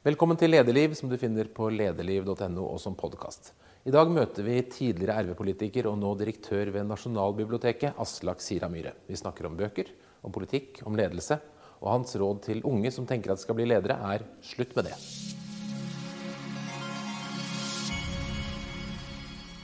[0.00, 3.50] Velkommen til Lederliv, som du finner på lederliv.no og som podkast.
[3.84, 8.94] I dag møter vi tidligere RV-politiker og nå direktør ved Nasjonalbiblioteket, Aslak Sira Myhre.
[9.04, 9.90] Vi snakker om bøker,
[10.24, 11.36] om politikk, om ledelse.
[11.82, 14.88] Og hans råd til unge som tenker at de skal bli ledere, er slutt med
[14.88, 14.96] det.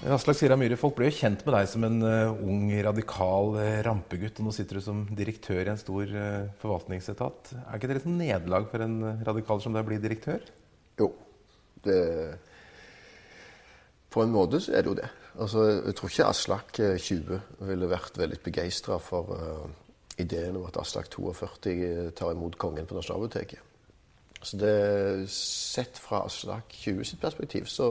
[0.07, 3.79] Aslak Sira Myhre, folk ble jo kjent med deg som en uh, ung, radikal uh,
[3.83, 4.39] rampegutt.
[4.39, 7.51] Og nå sitter du som direktør i en stor uh, forvaltningsetat.
[7.65, 10.47] Er ikke det et nederlag for en radikal som deg å bli direktør?
[11.03, 11.11] Jo.
[11.83, 11.99] Det,
[14.15, 15.11] på en måte så er det jo det.
[15.43, 19.35] Altså, jeg tror ikke Aslak 20 ville vært veldig begeistra for
[20.23, 23.76] ideen om at Aslak 42 tar imot kongen på Nasjonalbiblioteket.
[24.43, 27.89] Så det, Sett fra Aslak 20 sitt perspektiv, så,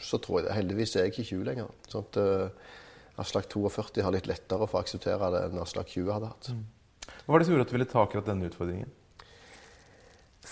[0.00, 0.56] så, tror jeg det.
[0.56, 1.74] Heldigvis er jeg ikke 20 lenger.
[1.90, 6.14] Sånn at uh, Aslak 42 har litt lettere for å akseptere det enn Aslak 20
[6.14, 6.50] hadde hatt.
[6.52, 6.64] Mm.
[7.12, 8.96] Hva var det som gjorde at du ville ta akkurat denne utfordringen?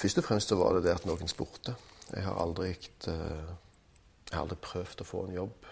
[0.01, 1.75] Først og fremst var det det at noen spurte.
[2.11, 2.75] Jeg har aldri,
[3.09, 3.51] uh,
[4.29, 5.71] jeg har aldri prøvd å få en jobb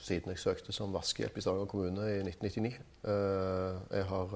[0.00, 2.70] siden jeg søkte som vaskehjelp i Stavanger kommune i 1999.
[3.04, 4.30] Uh, eh, jeg har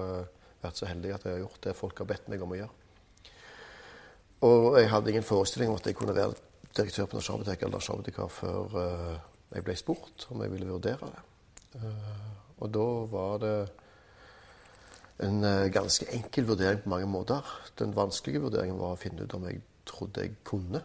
[0.60, 2.83] vært så heldig at jeg har gjort det folk har bedt meg om å gjøre.
[4.44, 6.34] Og jeg hadde ingen forestilling om at jeg kunne være
[6.76, 9.14] direktør på Nasjonalbiblioteket eller nasjonalbibliotekar før uh,
[9.54, 11.22] jeg ble spurt om jeg ville vurdere det.
[11.78, 13.54] Uh, og da var det
[15.24, 17.54] en uh, ganske enkel vurdering på mange måter.
[17.78, 20.82] Den vanskelige vurderingen var å finne ut om jeg trodde jeg kunne.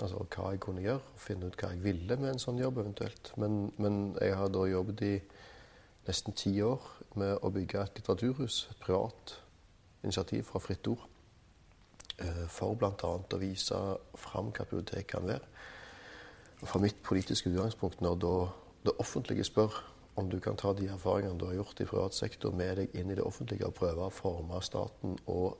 [0.00, 2.78] Altså hva jeg kunne gjøre, og finne ut hva jeg ville med en sånn jobb
[2.84, 3.32] eventuelt.
[3.40, 5.14] Men, men jeg har da jobbet i
[6.06, 6.84] nesten ti år
[7.20, 9.34] med å bygge et litteraturhus, et privat
[10.06, 11.09] initiativ fra Fritt Ord.
[12.20, 12.92] Eh, for bl.a.
[12.92, 13.76] å vise
[14.20, 15.46] fram hva bibliotek kan være.
[16.60, 18.34] Fra mitt politiske utgangspunkt, når da
[18.84, 19.76] det offentlige spør
[20.20, 23.12] om du kan ta de erfaringene du har gjort i privat sektor, med deg inn
[23.12, 25.56] i det offentlige og prøve å forme staten og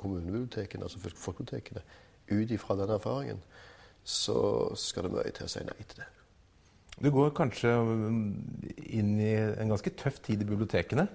[0.00, 1.84] kommunebibliotekene, altså folkebibliotekene,
[2.30, 3.44] ut ifra den erfaringen,
[4.04, 6.08] så skal det mye til å si nei til det.
[7.00, 7.70] Du går kanskje
[8.92, 11.06] inn i en ganske tøff tid i bibliotekene.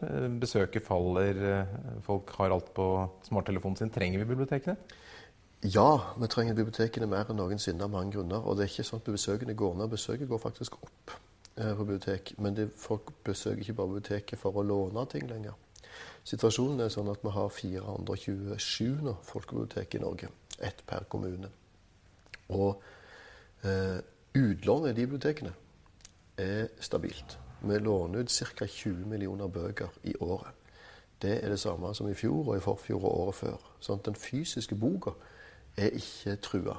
[0.42, 1.38] Besøket faller,
[2.06, 2.88] folk har alt på
[3.28, 3.92] smarttelefonen sin.
[3.94, 4.74] Trenger vi bibliotekene?
[5.62, 8.42] Ja, vi trenger bibliotekene mer enn noensinne av mange grunner.
[8.42, 9.92] Og det er ikke sånn at besøkene går ned.
[9.94, 12.32] Besøket går faktisk opp eh, på bibliotek.
[12.42, 15.54] Men det, folk besøker ikke bare biblioteket for å låne ting lenger.
[16.26, 20.32] Situasjonen er sånn at vi har 427 nå folkebibliotek i Norge.
[20.66, 21.50] Ett per kommune.
[22.58, 22.82] Og
[23.66, 24.02] eh,
[24.34, 25.54] utlånet i de bibliotekene
[26.38, 27.40] er stabilt.
[27.62, 28.66] Vi låner ut ca.
[28.66, 30.52] 20 millioner bøker i året.
[31.22, 33.70] Det er det samme som i fjor og i forfjor og året før.
[33.80, 35.16] Sånn at den fysiske boka
[35.78, 36.76] er ikke trua.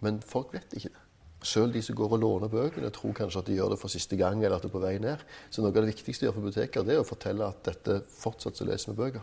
[0.00, 1.02] Men folk vet ikke det.
[1.46, 4.16] Selv de som går og låner bøkene, tror kanskje at de gjør det for siste
[4.16, 4.44] gang.
[4.44, 5.20] eller at det er på vei ned.
[5.50, 8.00] Så noe av det viktigste å gjøre for biblioteker, det er å fortelle at dette
[8.10, 9.20] fortsatt så leser vi bøker.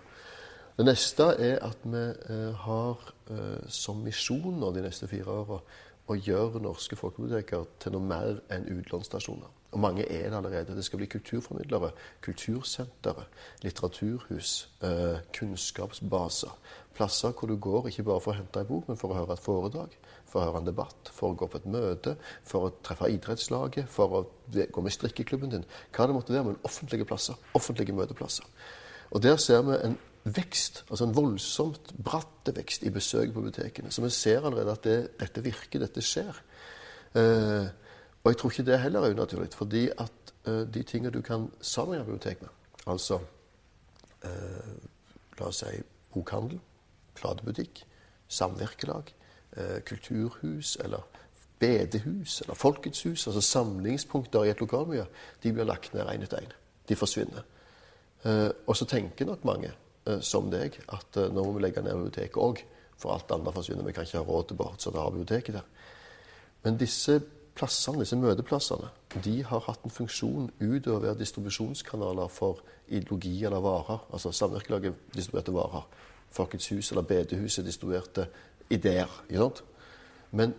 [0.78, 5.60] Det neste er at vi eh, har eh, som misjon de neste fire åra
[6.08, 9.63] å gjøre norske folkebiblioteker til noe mer enn utlånsstasjoner.
[9.74, 10.76] Og mange er det allerede.
[10.78, 11.92] Det skal bli kulturformidlere,
[12.22, 13.26] kultursentre,
[13.62, 16.58] litteraturhus, eh, kunnskapsbaser.
[16.94, 19.34] Plasser hvor du går ikke bare for å hente en bok, men for å høre
[19.34, 19.98] et foredrag,
[20.30, 23.90] for å høre en debatt, for å gå på et møte, for å treffe idrettslaget,
[23.90, 24.24] for å
[24.54, 25.66] gå med strikkeklubben din.
[25.92, 27.40] Hva det måtte være, men offentlige plasser.
[27.58, 28.46] Offentlige møteplasser.
[29.12, 33.92] Og der ser vi en vekst, altså en voldsomt bratt vekst i besøk på bibliotekene.
[33.92, 36.40] Så vi ser allerede at det, dette virker, dette skjer.
[37.18, 37.68] Eh,
[38.24, 41.50] og jeg tror ikke det heller er unaturlig, fordi at uh, de tingene du kan
[41.62, 42.50] sammenligne bibliotek med,
[42.88, 43.20] altså
[44.24, 44.76] uh,
[45.40, 45.82] la oss si
[46.14, 46.60] bokhandel,
[47.16, 47.84] platebutikk,
[48.28, 49.12] samvirkelag,
[49.58, 51.04] uh, kulturhus eller
[51.60, 55.04] bedehus eller Folkets hus, altså samlingspunkter i et lokalmiljø,
[55.44, 56.56] de blir lagt ned én etter én.
[56.90, 57.44] De forsvinner.
[58.68, 59.72] og så tenker nok mange,
[60.22, 62.60] som deg, at nå må vi legge ned biblioteket òg,
[62.98, 63.84] for alt andre forsvinner.
[63.84, 65.66] Vi kan ikke ha råd til bare å ha biblioteket der.
[66.64, 67.22] Men disse
[67.58, 68.90] plassene, disse møteplassene
[69.24, 74.08] de har hatt en funksjon utover å være distribusjonskanaler for ideologi eller varer.
[74.14, 75.86] Altså Samvirkelaget distribuerte varer.
[76.34, 78.26] Folkets hus eller bedehuset distribuerte
[78.74, 79.12] ideer.
[79.30, 79.62] Ikke sant?
[80.34, 80.56] Men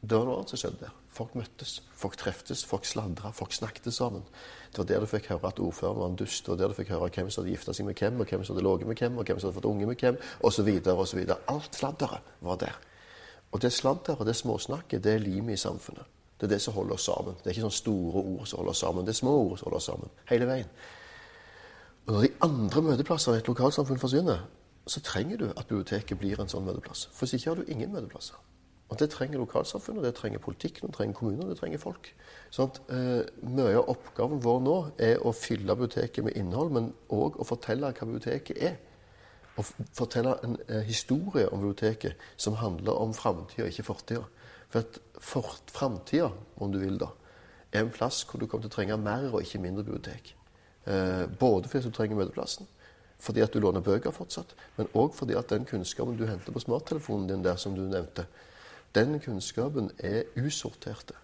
[0.00, 0.96] det var noe annet som skjedde der.
[1.10, 4.22] Folk møttes, folk treftes, folk sladra, folk snakket sammen.
[4.70, 6.92] Det var der du fikk høre at ordføreren var en dust, og der du fikk
[6.94, 9.18] høre hvem som hadde gifta seg med hvem, og hvem som hadde ligget med hvem,
[9.18, 10.70] og hvem som hadde fått unge med hvem, osv.
[10.94, 11.20] osv.
[11.50, 12.78] Alt sladderet var der.
[13.50, 16.19] Og det sladderet, det småsnakket, det er limet i samfunnet.
[16.40, 17.36] Det er det som holder oss sammen.
[17.36, 19.04] Det er ikke sånne store ord som holder oss sammen.
[19.04, 20.12] Det er små ord som holder oss sammen.
[20.30, 20.70] Hele veien.
[22.06, 24.46] Og når de andre møteplassene i et lokalsamfunn forsvinner,
[24.86, 27.10] så trenger du at biblioteket blir en sånn møteplass.
[27.12, 28.40] For hvis ikke har du ingen møteplasser.
[28.90, 32.08] Og det trenger lokalsamfunnet, det trenger politikken, det trenger kommuner, det trenger folk.
[32.50, 36.88] Sånn at eh, Mye av oppgaven vår nå er å fylle biblioteket med innhold, men
[37.14, 38.80] òg å fortelle hva biblioteket er.
[39.58, 39.62] å
[39.94, 44.24] fortelle en eh, historie om biblioteket som handler om framtida, ikke fortida.
[44.70, 47.10] For at for, framtida, om du vil, da,
[47.72, 50.34] er en plass hvor du kommer til å trenge mer og ikke mindre bibliotek.
[50.86, 52.68] Eh, både fordi du trenger møteplassen,
[53.20, 56.62] fordi at du låner bøker fortsatt, men òg fordi at den kunnskapen du henter på
[56.64, 58.26] smarttelefonen din der, som du nevnte,
[58.94, 61.14] den kunnskapen er usorterte.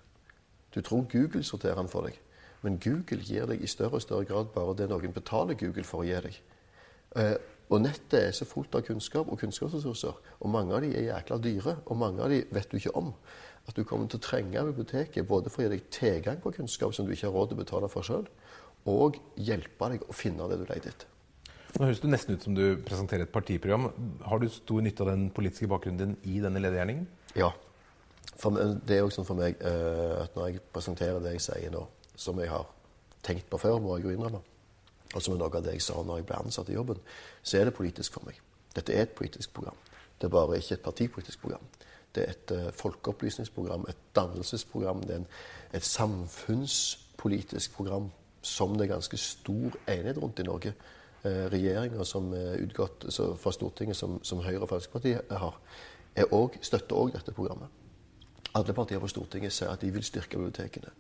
[0.75, 2.19] Du tror Google sorterer den for deg,
[2.63, 6.05] men Google gir deg i større og større grad bare det noen betaler Google for
[6.05, 6.39] å gi deg.
[7.17, 11.09] Eh, og nettet er så fullt av kunnskap og kunnskapsressurser, og mange av de er
[11.09, 13.11] jækla dyre, og mange av de vet du ikke om.
[13.67, 16.95] At du kommer til å trenge biblioteket både for å gi deg tilgang på kunnskap
[16.95, 18.29] som du ikke har råd til å betale for sjøl,
[18.87, 21.13] og hjelpe deg å finne det du leter etter.
[21.77, 23.91] Nå høres det nesten ut som du presenterer et partiprogram.
[24.25, 27.09] Har du stor nytte av den politiske bakgrunnen din i denne ledergjerningen?
[27.37, 27.51] Ja.
[28.37, 31.75] For, det er jo sånn for meg eh, at når jeg presenterer det jeg sier
[31.75, 31.83] nå,
[32.17, 32.71] som jeg har
[33.27, 34.41] tenkt på før, må jeg jo innrømme,
[35.17, 37.01] og som er noe av det jeg sa når jeg ble ansatt i jobben,
[37.43, 38.41] så er det politisk for meg.
[38.77, 39.77] Dette er et politisk program.
[40.21, 41.65] Det er bare ikke et partipolitisk program.
[42.15, 45.03] Det er et uh, folkeopplysningsprogram, et dannelsesprogram.
[45.03, 45.27] Det er en,
[45.75, 48.11] et samfunnspolitisk program
[48.43, 50.73] som det er ganske stor enighet rundt i Norge.
[51.25, 55.61] Uh, Regjeringa som er utgått fra Stortinget, som, som Høyre og Fremskrittspartiet har,
[56.31, 57.69] også, støtter òg dette programmet.
[58.57, 60.93] Alle partier på Stortinget sier at de vil styrke bibliotekene.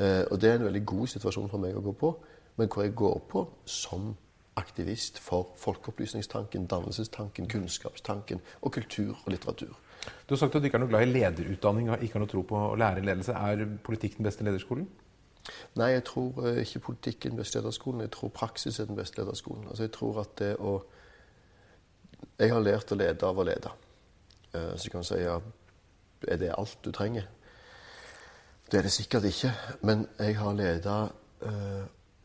[0.00, 2.12] Uh, og det er en veldig god situasjon for meg å gå på
[2.56, 4.14] men hvor jeg går på som
[4.60, 9.76] aktivist for folkeopplysningstanken, dannelsestanken, kunnskapstanken og kultur og litteratur.
[10.28, 12.30] Du har sagt at du ikke er noe glad i lederutdanning og ikke har noe
[12.30, 13.36] tro på å lære ledelse.
[13.36, 14.88] Er politikk den beste lederskolen?
[15.80, 18.04] Nei, jeg tror eh, ikke politikk er den beste lederskolen.
[18.04, 19.68] Jeg tror praksis er den beste lederskolen.
[19.68, 20.80] Altså, jeg tror at det å
[22.40, 23.70] Jeg har lært å lede av å lede.
[24.52, 25.38] Eh, så du kan si ja,
[26.28, 27.28] er det alt du trenger?
[28.70, 29.52] Det er det sikkert ikke.
[29.82, 30.96] Men jeg har leda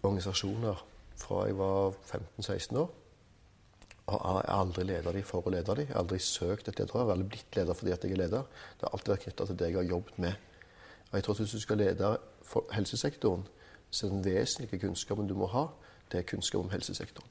[0.10, 0.86] organisasjoner
[1.20, 2.94] fra jeg var 15-16 år.
[4.06, 5.88] Og jeg har aldri leda dem for å lede dem.
[5.88, 7.02] Jeg har aldri søkt et lederverv.
[7.02, 8.44] Jeg har aldri blitt leder fordi at jeg er leder.
[8.78, 10.52] Det har alltid vært knytta til det jeg har jobbet med.
[11.10, 12.18] Og jeg tror at Hvis du skal lede
[12.72, 13.48] helsesektoren,
[13.90, 15.68] så er den vesentlige kunnskapen du må ha,
[16.12, 17.30] det er kunnskap om helsesektoren.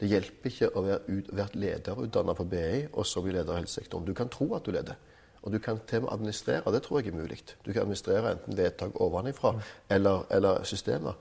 [0.00, 3.60] Det hjelper ikke å være, ut, være lederutdanna på BI og så bli leder av
[3.62, 4.04] helsesektoren.
[4.04, 4.98] Du kan tro at du leder.
[5.44, 6.72] Og du kan til og med administrere.
[6.72, 7.38] Det tror jeg er mulig.
[7.64, 9.60] Du kan administrere enten vedtak ovenfra mm.
[9.96, 11.14] eller, eller systemer.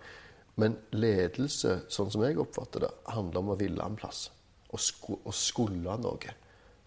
[0.62, 4.28] Men ledelse, sånn som jeg oppfatter det, handler om å ville en plass.
[4.70, 6.36] Å, å skulle noe.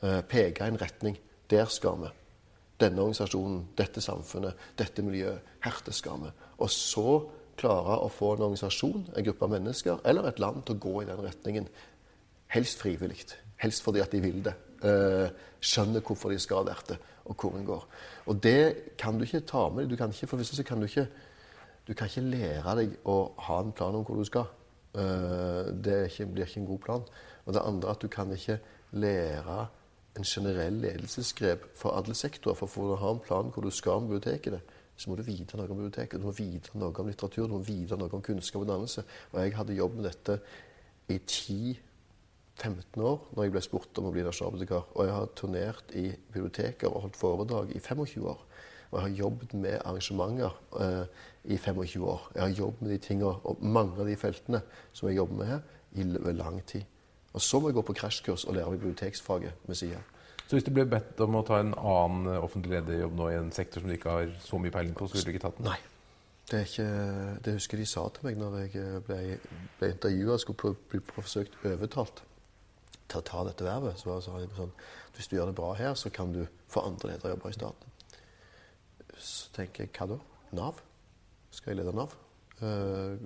[0.02, 1.18] Eh, peke en retning.
[1.50, 2.12] Der skal vi.
[2.80, 5.54] Denne organisasjonen, dette samfunnet, dette miljøet.
[5.64, 6.32] Hertil skal vi.
[6.62, 7.18] Og så
[7.56, 11.08] klare å få en organisasjon, en gruppe mennesker eller et land til å gå i
[11.08, 11.68] den retningen.
[12.52, 13.24] Helst frivillig.
[13.62, 14.54] Helst fordi at de vil det.
[14.86, 15.30] Eh,
[15.64, 17.86] skjønner hvorfor de skal dette, og hvor en går.
[18.28, 19.94] Og det kan du ikke ta med deg.
[19.94, 21.08] Du kan ikke, for hvis kan du ikke
[21.86, 23.16] du kan ikke lære deg å
[23.46, 24.48] ha en plan om hvor du skal.
[24.96, 27.08] Eh, det ikke, blir ikke en god plan.
[27.46, 28.58] Og det andre at du kan ikke
[28.92, 29.58] lære
[30.16, 32.56] en generell ledelsesgrep for alle sektorer.
[32.58, 34.60] For, for å ha en plan hvor du skal med bibliotekene,
[34.96, 36.20] så må du vite noe om biblioteket.
[36.20, 39.04] Du må vite noe om litteratur, du må vite noe om kunnskap og dannelse.
[39.34, 40.38] Og jeg hadde jobbet med dette
[41.12, 44.88] i 10-15 år når jeg ble spurt om å bli nasjonalbibliotekar.
[44.96, 48.45] Og jeg har turnert i biblioteker og holdt foredrag i 25 år.
[48.90, 51.06] Og jeg har jobbet med arrangementer eh,
[51.44, 52.28] i 25 år.
[52.34, 54.60] Jeg har jobbet med de tingene og mange av de feltene
[54.92, 55.64] som jeg jobber med her,
[55.96, 56.04] i
[56.36, 56.84] lang tid.
[57.32, 59.98] Og så må jeg gå på krasjkurs og lære biblioteksfaget ved sida.
[60.46, 63.38] Så hvis du ble bedt om å ta en annen eh, offentlig lederjobb nå i
[63.40, 65.58] en sektor som du ikke har så mye peiling på, så ville du ikke tatt
[65.58, 65.70] den?
[65.72, 65.80] Nei.
[66.46, 66.86] Det, ikke,
[67.42, 69.18] det husker de sa til meg når jeg eh, ble,
[69.80, 72.22] ble intervjua og skulle bli forsøkt overtalt
[73.10, 73.98] til å ta dette vervet.
[73.98, 74.72] Så sa de sånn
[75.16, 77.95] Hvis du gjør det bra her, så kan du få andre lederjobber i staten.
[79.20, 80.18] Så tenker jeg hva da?
[80.56, 80.80] Nav?
[81.54, 82.14] Skal jeg lede Nav?
[82.60, 83.16] Uh,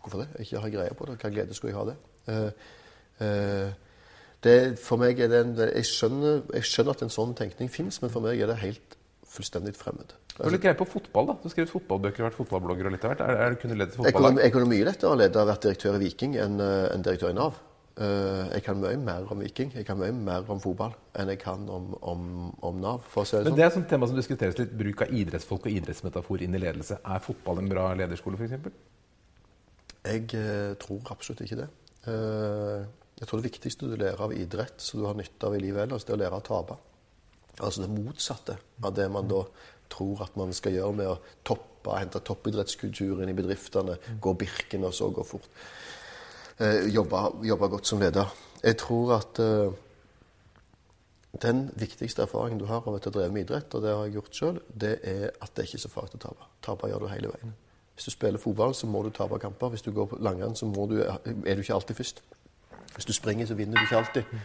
[0.00, 0.28] hvorfor det?
[0.38, 1.18] Jeg ikke har greie på det.
[1.20, 1.96] Hva glede skulle jeg ha det?
[2.30, 2.50] Uh,
[3.24, 3.88] uh,
[4.44, 8.00] det for meg er det en, jeg, skjønner, jeg skjønner at en sånn tenkning fins,
[8.00, 8.96] men for meg er det helt
[9.30, 10.14] fullstendig fremmed.
[10.32, 11.34] Du har litt greie på fotball, da.
[11.38, 13.24] Du har skrevet fotballbøker vært fotballblogger og litt av hvert.
[13.26, 14.40] Er, er, kunne ledet fotballag?
[14.40, 17.36] Jeg kunne mye lettere å lede og vært direktør i Viking enn en direktør i
[17.36, 17.60] Nav.
[17.98, 21.40] Eh, jeg kan mye mer om Viking jeg kan mye mer om fotball enn jeg
[21.42, 22.22] kan om, om,
[22.64, 23.02] om Nav.
[23.16, 23.50] Men sånn.
[23.58, 27.00] det er et tema som diskuteres litt, bruk av idrettsfolk og idrettsmetafor inn i ledelse.
[27.02, 28.70] Er fotball en bra lederskole, f.eks.?
[30.06, 31.66] Jeg eh, tror absolutt ikke det.
[32.08, 32.86] Eh,
[33.20, 35.84] jeg tror det viktigste du lærer av idrett, som du har nytte av i livet
[35.84, 36.78] ellers, det er å lære å tape.
[37.58, 39.42] Altså det motsatte av det man da
[39.92, 44.96] tror at man skal gjøre med å toppe, hente toppidrettskulturen i bedriftene, gå Birken og
[44.96, 45.50] så gå fort
[46.60, 48.28] jobbe, godt som leder.
[48.62, 49.72] Jeg tror at eh,
[51.42, 54.36] den viktigste erfaringen du har av å drevet med idrett, og det har jeg gjort
[54.36, 56.48] sjøl, det er at det er ikke så farlig å tape.
[56.66, 57.54] Tape gjør du hele veien.
[57.94, 59.72] Hvis du spiller fotball, så må du tape kamper.
[59.72, 62.22] Hvis du går på langrenn, så du, er du ikke alltid først.
[62.94, 64.38] Hvis du springer, så vinner du ikke alltid.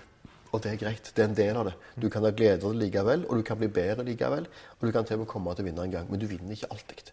[0.51, 1.11] Og det er greit.
[1.15, 1.75] Det er en del av det.
[1.99, 4.47] Du kan ha glede av det likevel, og du kan bli bedre likevel.
[4.79, 6.11] Og du kan til og med komme til å vinne en gang.
[6.11, 7.11] Men du vinner ikke alltid.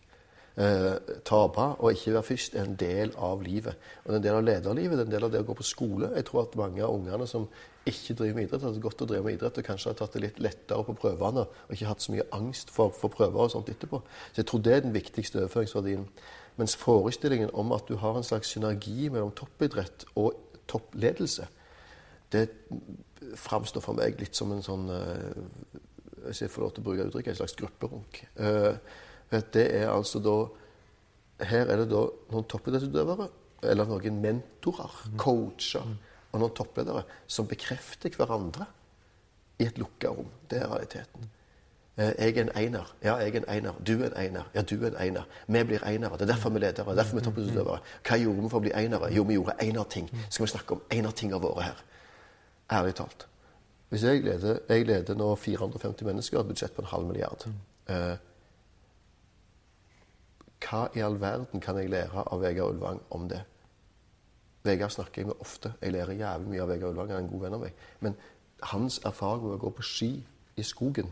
[0.52, 3.76] Eh, tape og ikke være først er en del av livet.
[4.04, 5.54] Og det er en del av lederlivet, det er en del av det å gå
[5.56, 6.10] på skole.
[6.12, 7.46] Jeg tror at mange av ungene som
[7.88, 10.22] ikke driver med idrett, hadde godt å drive med idrett og kanskje har tatt det
[10.26, 13.72] litt lettere på prøvene og ikke hatt så mye angst for, for prøver og sånt
[13.72, 14.02] etterpå.
[14.30, 16.04] Så jeg tror det er den viktigste overføringsverdien.
[16.60, 20.36] Mens forestillingen om at du har en slags synergi mellom toppidrett og
[20.68, 21.48] toppledelse,
[22.32, 22.50] det
[23.40, 25.80] framstår for meg litt som en sånn eh,
[26.22, 28.20] Hvis jeg får lov til å bruke uttrykket, en slags grupperunk.
[29.32, 30.36] Det er altså da
[31.42, 33.26] Her er det da noen toppidrettsutøvere,
[33.66, 35.86] eller noen mentorer, coacher
[36.32, 38.68] og noen toppledere som bekrefter hverandre
[39.58, 40.28] i et lukka rom.
[40.50, 41.30] Det er realiteten.
[41.96, 42.94] Eh, jeg er en einer.
[43.02, 43.72] Ja, jeg er en einer.
[43.86, 44.44] Du er en einer.
[44.54, 45.26] Ja, du er en einer.
[45.46, 46.12] Vi blir einere.
[46.12, 46.96] Det er derfor vi er ledere.
[46.96, 47.78] Derfor vi er toppidrettsutøvere.
[48.08, 49.10] Hva gjorde vi for å bli einere?
[49.12, 50.08] Jo, vi gjorde einerting.
[50.30, 51.84] Skal vi snakke om einertinga våre her?
[52.72, 53.26] Ærlig talt.
[53.92, 57.44] Hvis jeg leder, jeg leder nå 450 mennesker, et budsjett på en halv milliard.
[57.88, 58.16] Eh,
[60.62, 63.42] hva i all verden kan jeg lære av Vegard Ulvang om det?
[64.64, 65.72] Vegard snakker jeg med ofte.
[65.82, 67.10] Jeg lærer jævlig mye av Vegard Ulvang.
[67.10, 67.80] Han er en god venn av meg.
[68.00, 68.16] Men
[68.72, 70.12] hans erfaring med å gå på ski
[70.56, 71.10] i skogen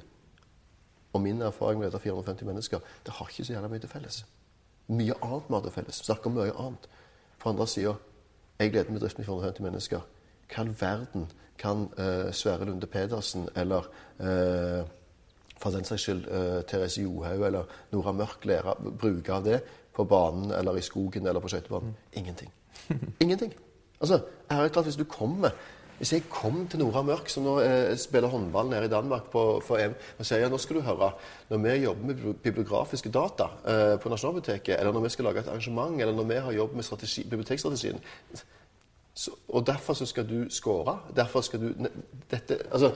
[1.12, 3.90] og min erfaring med å lede 450 mennesker, det har ikke så jævla mye til
[3.90, 4.20] felles.
[4.90, 6.02] Mye annet vi har til felles.
[6.06, 6.86] Snakker om mye annet.
[7.40, 7.94] På andre sida,
[8.60, 10.06] jeg leder med drift med 450 mennesker.
[10.50, 11.26] Hva all verden
[11.58, 13.90] kan uh, Sverre Lunde Pedersen eller
[14.20, 14.86] uh,
[15.60, 19.60] for den saks skyld uh, Therese Johaug eller Nora Mørk lære bruke av det
[19.96, 21.92] på banen eller i skogen eller på skøytebanen?
[22.16, 22.52] Ingenting.
[23.20, 23.52] Ingenting.
[24.00, 25.52] Altså, ærlig talt, hvis du kommer
[26.00, 29.42] hvis jeg kom til Nora Mørk, som nå eh, spiller håndball nede i Danmark på,
[29.60, 31.10] for EM, og sier ja, nå skal du høre,
[31.50, 35.50] når vi jobber med bibliografiske data eh, på Nasjonalbiblioteket, eller når vi skal lage et
[35.52, 38.00] arrangement, eller når vi har jobbet med strategi, bibliotekstrategien
[39.12, 40.98] så, Og derfor så skal du score.
[41.16, 41.88] Derfor skal du
[42.30, 42.94] Dette altså,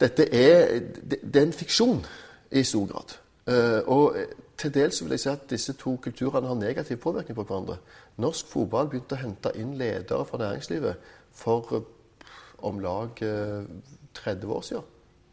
[0.00, 0.78] dette er,
[1.10, 2.04] det, er en fiksjon
[2.50, 3.16] i stor grad.
[3.50, 4.16] Uh, og
[4.60, 7.78] til dels vil jeg si at disse to kulturene har negativ påvirkning på hverandre.
[8.20, 12.28] Norsk fotball begynte å hente inn ledere fra næringslivet for uh,
[12.68, 14.88] om lag uh, eh, 30 år siden.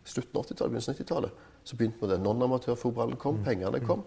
[0.07, 1.45] Slutten av 80-tallet, begynnelsen av 90-tallet.
[1.67, 2.21] Så begynte vi det.
[2.23, 3.43] Non-amatørfotballen kom, mm.
[3.43, 4.05] pengene kom.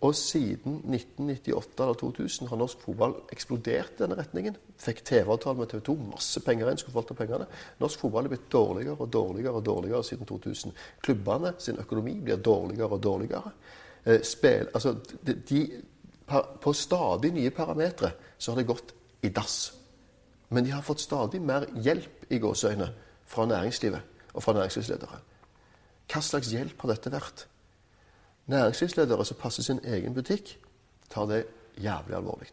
[0.00, 4.56] Og siden 1998 eller 2000 har norsk fotball eksplodert i denne retningen.
[4.80, 7.46] Fikk TV-avtale med TV 2, masse penger inn, skulle forvalte pengene.
[7.80, 10.74] Norsk fotball er blitt dårligere og dårligere og dårligere siden 2000.
[11.04, 13.54] Klubbene sin økonomi blir dårligere og dårligere.
[14.04, 14.96] Eh, spil, altså,
[15.26, 15.62] de, de,
[16.60, 19.72] på stadig nye parametere så har det gått i dass.
[20.48, 22.90] Men de har fått stadig mer hjelp i gåseøyne
[23.26, 25.18] fra næringslivet og fra næringslivsledere.
[26.10, 27.46] Hva slags hjelp har dette vært?
[28.46, 30.58] Næringslivsledere som passer sin egen butikk,
[31.10, 31.46] tar det
[31.82, 32.48] jævlig alvorlig.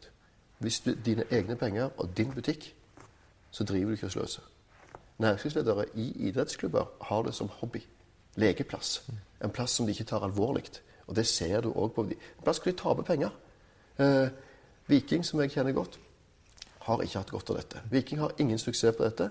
[0.60, 2.76] Hvis du, dine egne penger og din butikk,
[3.52, 4.42] så driver du ikke og sløser.
[5.18, 7.84] Næringslivsledere i idrettsklubber har det som hobby.
[8.36, 9.04] Lekeplass.
[9.44, 10.64] En plass som de ikke tar alvorlig.
[11.08, 13.30] Og det ser du òg på En plass hvor de taper penger.
[14.00, 14.28] Eh,
[14.88, 16.00] Viking, som jeg kjenner godt,
[16.80, 17.82] har ikke hatt godt av dette.
[17.92, 19.30] Viking har ingen suksess på dette.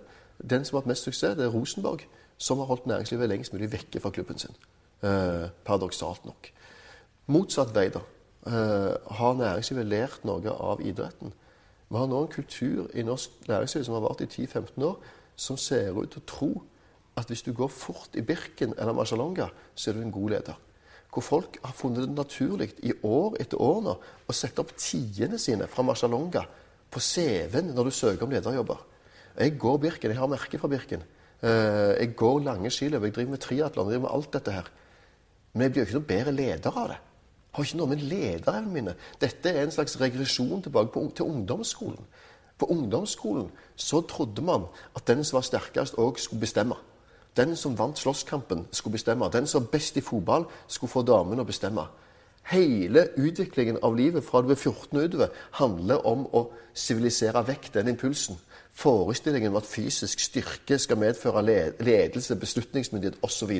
[0.50, 2.00] Den som har hatt mest suksess, det er Rosenborg,
[2.38, 4.54] som har holdt næringslivet lengst mulig vekke fra klubben sin.
[5.00, 6.50] Eh, paradoksalt nok.
[7.32, 8.02] Motsatt vei, da.
[8.46, 11.32] Eh, har næringslivet lært noe av idretten?
[11.88, 14.98] Vi har nå en kultur i norsk næringsliv som har vart i 10-15 år,
[15.36, 16.50] som ser ut til å tro
[17.16, 20.58] at hvis du går fort i Birken eller Marcialonga, så er du en god leder.
[21.12, 23.96] Hvor folk har funnet det naturlig i år etter år nå
[24.28, 26.44] å sette opp tidene sine fra Marcialonga
[26.90, 28.84] på CV-en når du søker om lederjobber.
[29.38, 31.02] Jeg går Birken, jeg har merke fra Birken.
[31.42, 34.70] Eh, jeg går lange skiløp, jeg driver med triatlon, jeg driver med alt dette her.
[35.52, 36.98] Men jeg blir jo ikke noe bedre leder av det.
[37.50, 41.26] Jeg har ikke noe med lederevnene mine Dette er en slags regresjon tilbake på, til
[41.26, 42.04] ungdomsskolen.
[42.58, 46.76] På ungdomsskolen så trodde man at den som var sterkest, òg skulle bestemme.
[47.36, 49.30] Den som vant slåsskampen, skulle bestemme.
[49.32, 51.86] Den som var best i fotball, skulle få damene å bestemme.
[52.50, 57.70] Hele utviklingen av livet fra du er 14 og utover handler om å sivilisere vekk
[57.74, 58.38] den impulsen.
[58.72, 61.42] Forestillingen om at fysisk styrke skal medføre
[61.78, 63.52] ledelse, beslutningsmyndighet osv.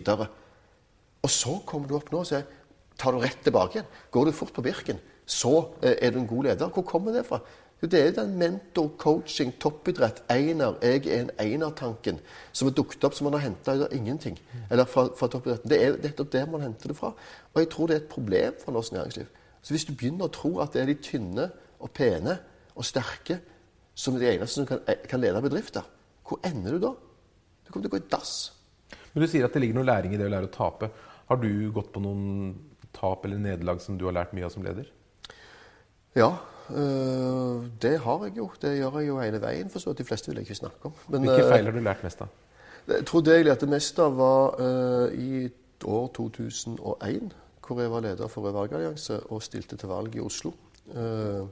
[1.22, 2.46] Og så kommer du opp nå og sier
[3.00, 3.88] tar du rett tilbake igjen.
[4.12, 6.72] Går du fort på Birken, så eh, er du en god leder.
[6.74, 7.40] Hvor kommer det fra?
[7.80, 12.18] Jo, det er den mentor, coaching, toppidrett, einer, jeg er en einer-tanken
[12.52, 14.36] som er dukket opp som man har henta ut av ingenting.
[14.68, 15.70] Eller fra, fra toppidretten.
[15.72, 17.14] Det er nettopp der man henter det fra.
[17.54, 19.30] Og jeg tror det er et problem for norsk næringsliv.
[19.62, 21.48] Så hvis du begynner å tro at det er de tynne
[21.80, 22.36] og pene
[22.74, 23.38] og sterke
[23.96, 25.88] som er de eneste som kan, kan lede bedrifter,
[26.28, 26.92] hvor ender du da?
[27.64, 28.34] Du kommer til å gå i dass.
[29.14, 30.90] Men du sier at det ligger noe læring i det å lære å tape.
[31.30, 32.56] Har du gått på noen
[32.96, 34.88] tap eller nederlag som du har lært mye av som leder?
[36.18, 36.32] Ja.
[36.70, 38.50] øh, det har jeg jo.
[38.62, 40.92] Det gjør jeg jo hele veien, for så De fleste vil jeg ikke snakke om.
[41.08, 42.34] Men, Hvilke feil har du lært mest av?
[42.88, 45.48] Jeg tror det jeg lærte mest av, var øh, i
[45.84, 47.32] år 2001,
[47.66, 50.52] hvor jeg var leder for Valgallianse og stilte til valg i Oslo.
[50.94, 51.46] Øh,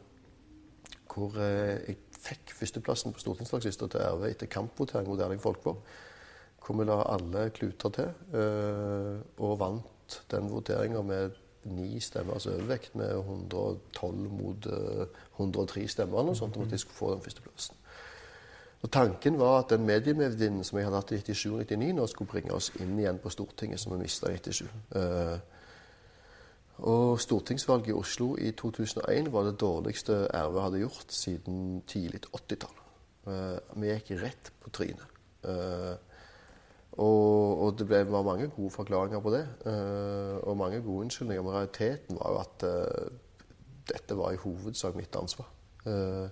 [1.15, 5.79] hvor jeg fikk førsteplassen på stortingsvalglista til RV etter kampvotering mot Erling Folkvår.
[6.69, 8.11] Hvor vi la alle kluter til,
[9.41, 11.39] og vant den voteringa med
[11.73, 17.01] ni stemmers overvekt med 112 mot 103 stemmer eller noe sånt, om at de skulle
[17.01, 17.81] få den førsteplassen.
[18.83, 22.07] Og Tanken var at den mediemedvinden som jeg hadde hatt i 97 og 99, nå
[22.07, 24.69] skulle bringe oss inn igjen på Stortinget, som vi mista i 97.
[24.95, 25.39] Uh,
[26.79, 32.77] og stortingsvalget i Oslo i 2001 var det dårligste RV hadde gjort siden tidlig 80-tall.
[33.27, 35.17] Uh, vi gikk rett på trynet.
[36.99, 41.07] Uh, og, og, det ble, var mange gode forklaringer på det, uh, og mange gode
[41.07, 41.45] unnskyldninger.
[41.47, 42.67] Men realiteten var jo at
[43.89, 45.49] dette var i hovedsak mitt ansvar.
[45.87, 46.29] Uh,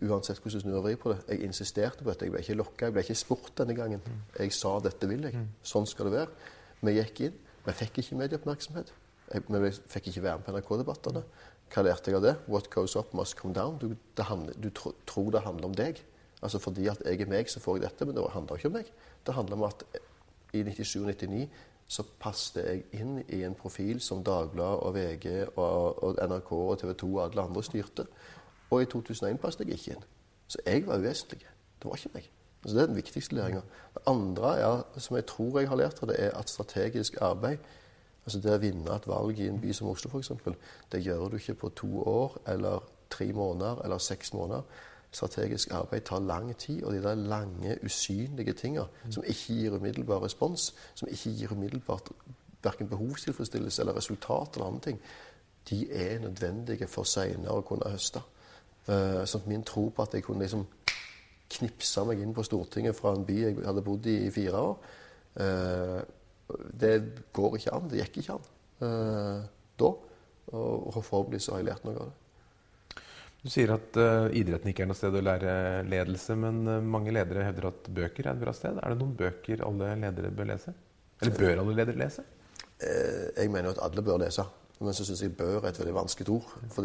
[0.00, 1.18] Uansett hvordan du snur og vrir på det.
[1.28, 2.24] Jeg insisterte på dette.
[2.24, 2.86] Jeg ble ikke lokka.
[2.88, 4.00] Jeg ble ikke spurt denne gangen.
[4.38, 5.42] Jeg sa dette vil jeg.
[5.66, 6.52] Sånn skal det være.
[6.80, 7.36] Vi gikk inn.
[7.66, 8.92] Vi fikk ikke medieoppmerksomhet.
[9.36, 11.22] Vi fikk ikke være med på NRK-debattene.
[11.70, 12.32] Hva lærte jeg av det?
[12.48, 13.76] What goes up must come down.
[13.78, 13.92] Du,
[14.24, 16.00] handler, du tro, tror det handler om deg.
[16.40, 18.08] Altså Fordi at jeg er meg, så får jeg dette.
[18.08, 18.88] Men det handler ikke om meg.
[19.26, 19.84] Det handler om at
[20.52, 21.46] i 97-99
[21.90, 25.26] så passet jeg inn i en profil som Dagbladet og VG
[25.58, 28.06] og, og NRK og TV 2 og alle andre styrte.
[28.70, 30.04] Og i 2001 passet jeg ikke inn.
[30.50, 31.42] Så jeg var uvesentlig.
[31.82, 32.30] Det var ikke meg.
[32.64, 33.62] Så det er den viktigste læringa.
[33.94, 37.58] Det andre er, som jeg tror jeg har lært det, er at strategisk arbeid
[38.26, 40.28] Altså det å vinne et valg i en by som Oslo f.eks.,
[40.92, 44.62] det gjør du ikke på to år eller tre måneder eller seks måneder.
[45.10, 50.22] Strategisk arbeid tar lang tid, og de der lange, usynlige tinga som ikke gir umiddelbar
[50.22, 52.12] respons, som ikke gir umiddelbart
[52.62, 55.00] verken behovstilfredsstillelse eller resultat eller andre ting,
[55.70, 58.22] de er nødvendige for seinere å kunne høste.
[58.88, 60.64] Uh, sånn min tro på at jeg kunne liksom
[61.50, 64.88] knipse meg inn på Stortinget fra en by jeg hadde bodd i i fire år,
[65.42, 66.00] uh,
[66.80, 66.94] det
[67.32, 67.90] går ikke an.
[67.90, 68.48] Det gikk ikke an
[68.86, 69.42] uh,
[69.78, 69.90] da.
[70.50, 72.19] Og, og forhåpentlig så har jeg lært noe av det.
[73.40, 75.52] Du sier at uh, idretten ikke er noe sted å lære
[75.88, 78.76] ledelse, men uh, mange ledere hevder at bøker er et bra sted.
[78.76, 80.74] Er det noen bøker alle ledere bør lese?
[81.22, 82.26] Eller bør alle ledere lese?
[82.80, 84.44] Uh, jeg mener at alle bør lese.
[84.80, 86.52] Men så syns jeg 'bør' er et veldig vanskelig ord.
[86.72, 86.82] For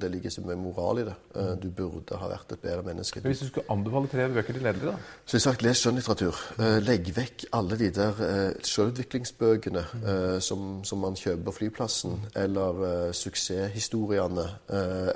[0.00, 1.14] det ligger så mye moral i det.
[1.34, 3.20] Eh, du burde ha vært et bedre menneske.
[3.20, 4.94] Men Hvis du skulle anbefale tre bøker til ledere, da?
[5.26, 6.38] Så jeg sagt, Les skjønnlitteratur.
[6.58, 9.84] Eh, legg vekk alle de der uh, selvutviklingsbøkene
[10.40, 14.46] som, som, man kjøper på flyplassen, eller suksesshistoriene,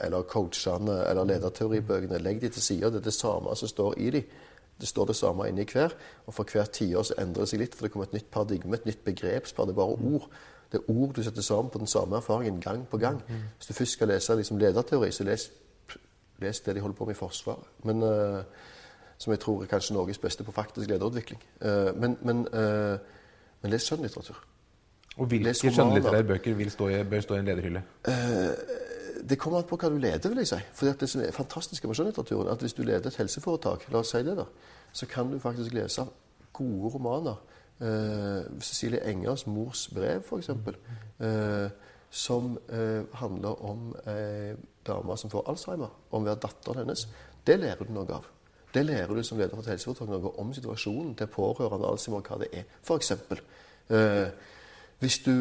[0.02, 2.18] eller coachene, eller lederteoribøkene.
[2.18, 2.90] Legg de til side.
[2.90, 4.24] Det er det samme som står i de.
[4.80, 5.94] Det står det samme inni hver.
[6.26, 8.74] Og for hvert tiår så endrer det seg litt, for det kommer et nytt paradigme,
[8.74, 9.64] et nytt begrepspar.
[9.64, 10.28] Det er bare ord.
[10.72, 13.22] Det er ord du setter sammen på den samme erfaringen gang på gang.
[13.56, 15.50] Hvis du først skal lese liksom, lederteori, så les,
[16.38, 17.62] les, det de holder på med i Forsvaret.
[17.84, 18.42] Men, uh,
[19.18, 21.42] som jeg tror er kanskje Norges beste på faktisk lederutvikling.
[21.60, 22.98] Uh, men, men, uh,
[23.62, 24.42] men, les skjønnlitteratur.
[25.16, 27.82] Og hvilke skjønnlitterære bøker vil stå i, bør stå i en lederhylle?
[29.28, 30.58] det kommer an på hva du leder, vil jeg si.
[30.74, 34.12] For det som er fantastisk med skjønnlitteraturen, at hvis du leder et helseforetak, la oss
[34.14, 34.44] si det da,
[34.92, 36.04] så kan du faktisk lese
[36.52, 37.40] gode romaner
[38.60, 40.48] Cecilie Engers mors brev, f.eks.,
[41.20, 41.68] eh,
[42.10, 44.54] som uh, handler om ei
[44.86, 47.02] dame som får Alzheimer, om å være datteren hennes.
[47.44, 48.28] Det lærer du noe av.
[48.72, 52.38] Det lærer du som leder for et helseforetak noe om situasjonen til pårørende Alzheimer, hva
[52.40, 52.70] det er.
[52.86, 53.12] F.eks.
[53.90, 54.28] Uh,
[55.02, 55.34] hvis du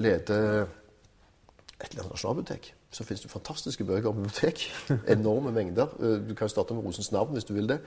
[0.00, 4.64] leder et eller annet nasjonalbibliotek, så finnes det fantastiske bøker om bibliotek.
[5.18, 5.92] Enorme mengder.
[6.24, 7.82] Du kan starte med Rosens navn hvis du vil det.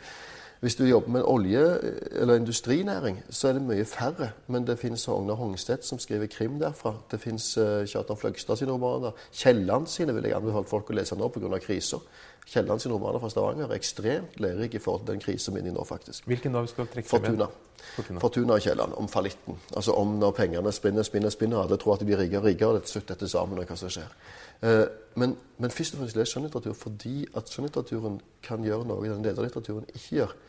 [0.61, 1.79] Hvis du jobber med olje-
[2.11, 4.29] eller industrinæring, så er det mye færre.
[4.47, 6.93] Men det fins Ognar Hongstedt som skriver krim derfra.
[7.11, 9.11] Det fins uh, eh, Kjartan Fløgstad sine romaner.
[9.33, 11.57] Kielland sine vil jeg anbefale folk å lese nå pga.
[11.57, 11.97] krisa.
[12.45, 15.71] Kielland sine romaner fra Stavanger er ekstremt lærerike i forhold til den krisen vi er
[15.71, 16.25] i nå, faktisk.
[16.25, 17.47] Hvilken da vi skal trekke Fortuna.
[17.95, 18.19] Fortuna.
[18.19, 18.93] Fortuna og Kielland.
[18.97, 19.57] Om fallitten.
[19.75, 21.63] Altså om når pengene spinner, spinner, spinner.
[21.63, 22.75] Alle tror at de blir rikere og rikere.
[22.75, 24.13] Det til slutt dette sammen og hva som skjer.
[24.61, 29.25] Uh, men, men først og fremst les skjønnlitteratur fordi at skjønnlitteraturen kan gjøre noe den
[29.25, 30.39] lederlitteraturen ikke gjør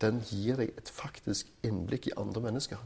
[0.00, 2.80] den gir deg et faktisk innblikk i andre mennesker.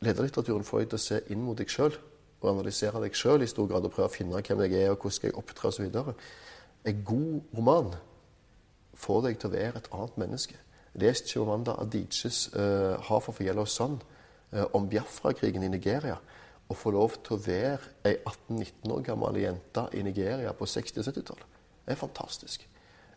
[0.00, 1.92] Lederlitteraturen får deg til å se inn mot deg sjøl
[2.40, 5.02] og analysere deg sjøl i stor grad og prøve å finne hvem jeg er og
[5.02, 5.98] hvordan skal jeg opptre osv.
[6.88, 7.92] En god roman
[8.96, 10.56] får deg til å være et annet menneske.
[11.00, 14.00] Les Chimamanda Adiches uh, 'Hav of oss Sun'
[14.52, 16.16] uh, om Biafra-krigen i Nigeria.
[16.70, 21.02] Å få lov til å være ei 18-19 år gammel jente i Nigeria på 60-
[21.02, 21.46] og 70-tallet,
[21.86, 22.66] er fantastisk.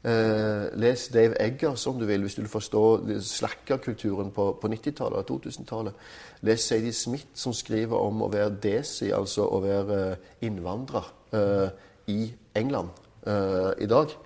[0.04, 2.82] Eh, les Dave Eggers om du vil, hvis du vil forstå
[3.24, 6.02] slakkerkulturen på, på 90-tallet og 2000-tallet.
[6.44, 11.08] Les Sadie Smith, som skriver om å være desi, altså å være eh, innvandrer
[11.40, 12.20] eh, i
[12.60, 12.92] England
[13.24, 14.18] eh, i dag.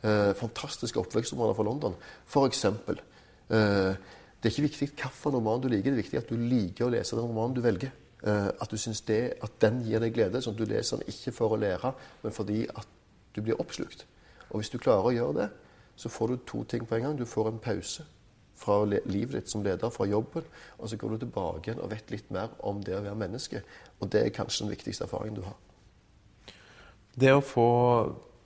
[0.00, 2.00] Eh, fantastiske oppvekstområder fra London.
[2.24, 3.04] For eksempel.
[3.52, 3.92] Eh,
[4.40, 6.92] det er ikke viktig hvilken roman du liker, det er viktig at du liker å
[6.96, 7.92] lese den romanen du velger.
[8.26, 11.52] At du syns at den gir deg glede, sånn at du leser den ikke for
[11.52, 11.92] å lære,
[12.24, 12.88] men fordi at
[13.36, 14.06] du blir oppslukt.
[14.50, 15.48] Og hvis du klarer å gjøre det,
[15.96, 17.16] så får du to ting på en gang.
[17.18, 18.04] Du får en pause
[18.56, 20.44] fra livet ditt som leder, fra jobben,
[20.78, 23.62] og så går du tilbake igjen og vet litt mer om det å være menneske.
[24.00, 25.58] Og det er kanskje den viktigste erfaringen du har.
[27.16, 27.68] Det å få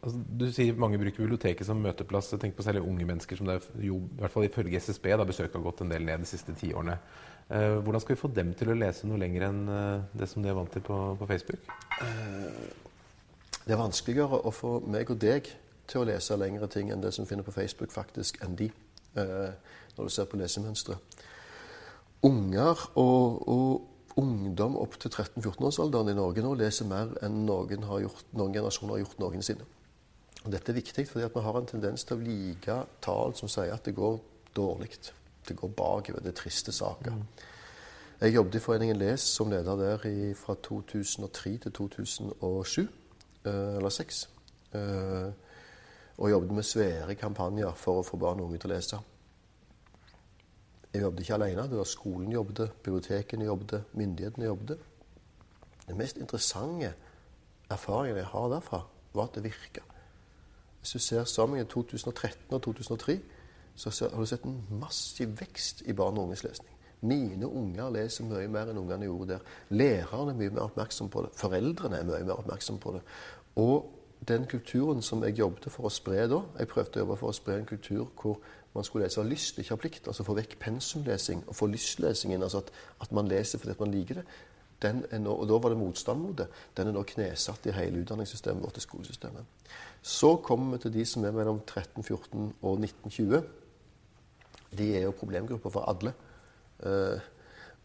[0.03, 2.33] altså, Du sier mange bruker biblioteket som møteplass.
[2.33, 5.11] Jeg tenker på særlig unge mennesker som det er jo, i hvert fall ifølge SSB
[5.15, 6.99] da besøket har gått en del ned de siste ti årene.
[7.51, 10.43] Eh, hvordan skal vi få dem til å lese noe lenger enn eh, det som
[10.43, 11.67] de er vant til på, på Facebook?
[11.99, 12.61] Eh,
[13.67, 15.51] det er vanskeligere å få meg og deg
[15.91, 18.71] til å lese lengre ting enn det som finner på Facebook, faktisk, enn de.
[19.19, 19.53] Eh,
[19.97, 20.97] når du ser på lesemønstre.
[22.23, 28.27] Unger og, og ungdom opp til 13-14-årsalderen i Norge nå leser mer enn noen, gjort,
[28.37, 29.67] noen, generasjoner har gjort noensinne.
[30.45, 33.75] Og dette er viktig, fordi vi har en tendens til å like tall som sier
[33.75, 34.19] at det går
[34.57, 34.93] dårlig.
[35.47, 36.23] Det går bakover.
[36.25, 37.17] Det er triste saker.
[37.17, 37.27] Mm.
[38.21, 42.83] Jeg jobbet i Foreningen Les som leder der i, fra 2003 til 2007,
[43.45, 44.27] eh, eller 2006.
[44.77, 45.50] Eh,
[46.21, 48.99] og jobbet med svære kampanjer for å få barn og unge til å lese.
[50.93, 51.69] Jeg jobbet ikke alene.
[51.71, 54.79] Det var skolen jobbet, bibliotekene jobbet, myndighetene jobbet.
[55.87, 56.93] Den mest interessante
[57.71, 58.83] erfaringen jeg har derfra,
[59.15, 59.85] var at det virka.
[60.81, 63.21] Hvis du ser sammen i 2013 og 2003,
[63.77, 66.77] så har du sett en massiv vekst i barn og unges lesning.
[67.01, 69.47] Mine unger leser mye mer enn ungene gjorde der.
[69.71, 71.31] Lærerne er mye mer oppmerksom på det.
[71.39, 73.01] Foreldrene er mye mer oppmerksom på det.
[73.57, 74.00] Og
[74.31, 77.37] den kulturen som jeg jobbet for å spre da Jeg prøvde å jobbe for å
[77.37, 78.39] spre en kultur hvor
[78.75, 80.07] man skulle lese av lyst, ikke av plikt.
[80.07, 82.43] Altså få vekk pensumlesing og få lystlesingen.
[82.47, 82.71] Altså at,
[83.03, 84.27] at man leser fordi man liker det.
[84.81, 86.47] Nå, og da var det motstand mot det.
[86.77, 89.67] Den er nå knesatt i hele utdanningssystemet vårt, i skolesystemet.
[90.03, 93.43] Så kommer vi til de som er mellom 13, 14 og 19, 20.
[94.79, 96.15] De er jo problemgrupper for alle.
[96.81, 97.19] Uh,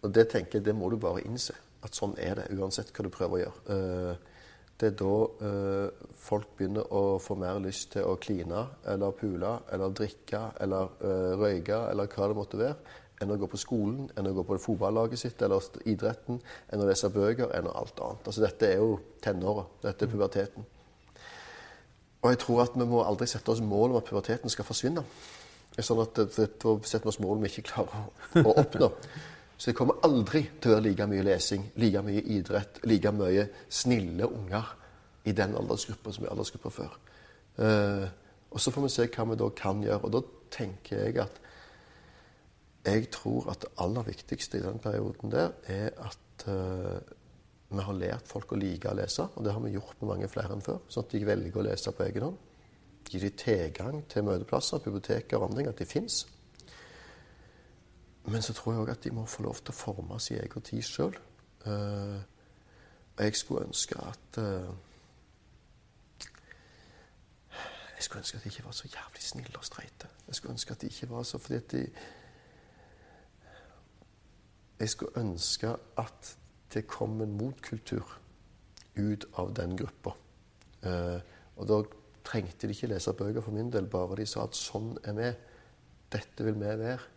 [0.06, 1.58] og det tenker jeg, det må du bare innse.
[1.84, 3.66] At sånn er det, uansett hva du prøver å gjøre.
[3.68, 4.35] Uh,
[4.76, 5.16] det er da
[5.48, 10.98] eh, folk begynner å få mer lyst til å kline eller pule eller drikke eller
[11.00, 12.76] eh, røyke eller hva det måtte være,
[13.24, 16.88] enn å gå på skolen, enn å gå på fotballaget sitt eller idretten, enn å
[16.90, 18.28] lese bøker, enn alt annet.
[18.28, 19.78] Altså Dette er jo tenåret.
[19.86, 20.68] Dette er puberteten.
[22.26, 25.06] Og jeg tror at vi må aldri sette oss mål om at puberteten skal forsvinne.
[25.76, 28.92] Sånn at Da setter vi oss mål vi ikke klarer å oppnå.
[29.58, 33.48] Så det kommer aldri til å være like mye lesing, like mye idrett, like mye
[33.72, 34.74] snille unger
[35.26, 36.98] i den aldersgruppa som i aldersgruppa før.
[37.56, 38.08] Uh,
[38.52, 40.04] og så får vi se hva vi da kan gjøre.
[40.04, 40.22] Og da
[40.54, 41.40] tenker jeg at
[42.86, 47.00] jeg tror at det aller viktigste i den perioden der er at uh,
[47.72, 49.26] vi har lært folk å like å lese.
[49.36, 50.84] Og det har vi gjort med mange flere enn før.
[50.92, 52.38] Sånn at de velger å lese på egen hånd.
[53.06, 56.26] Gi dem tilgang til møteplasser, biblioteker og andre, at de fins.
[58.26, 60.66] Men så tror jeg òg at de må få lov til å forme sin egen
[60.66, 61.14] tid sjøl.
[61.66, 62.18] Uh,
[63.20, 64.74] jeg skulle ønske at uh,
[67.96, 70.10] Jeg skulle ønske at de ikke var så jævlig snille og streite.
[70.28, 71.88] Jeg skulle ønske at de ikke var så fordi at de
[74.80, 76.36] Jeg skulle ønske at
[76.74, 78.18] det kom en motkultur
[78.98, 80.12] ut av den gruppa.
[80.84, 81.22] Uh,
[81.56, 81.82] og da
[82.26, 85.30] trengte de ikke lese bøker for min del, bare de sa at sånn er vi.
[86.12, 87.15] Dette vil vi være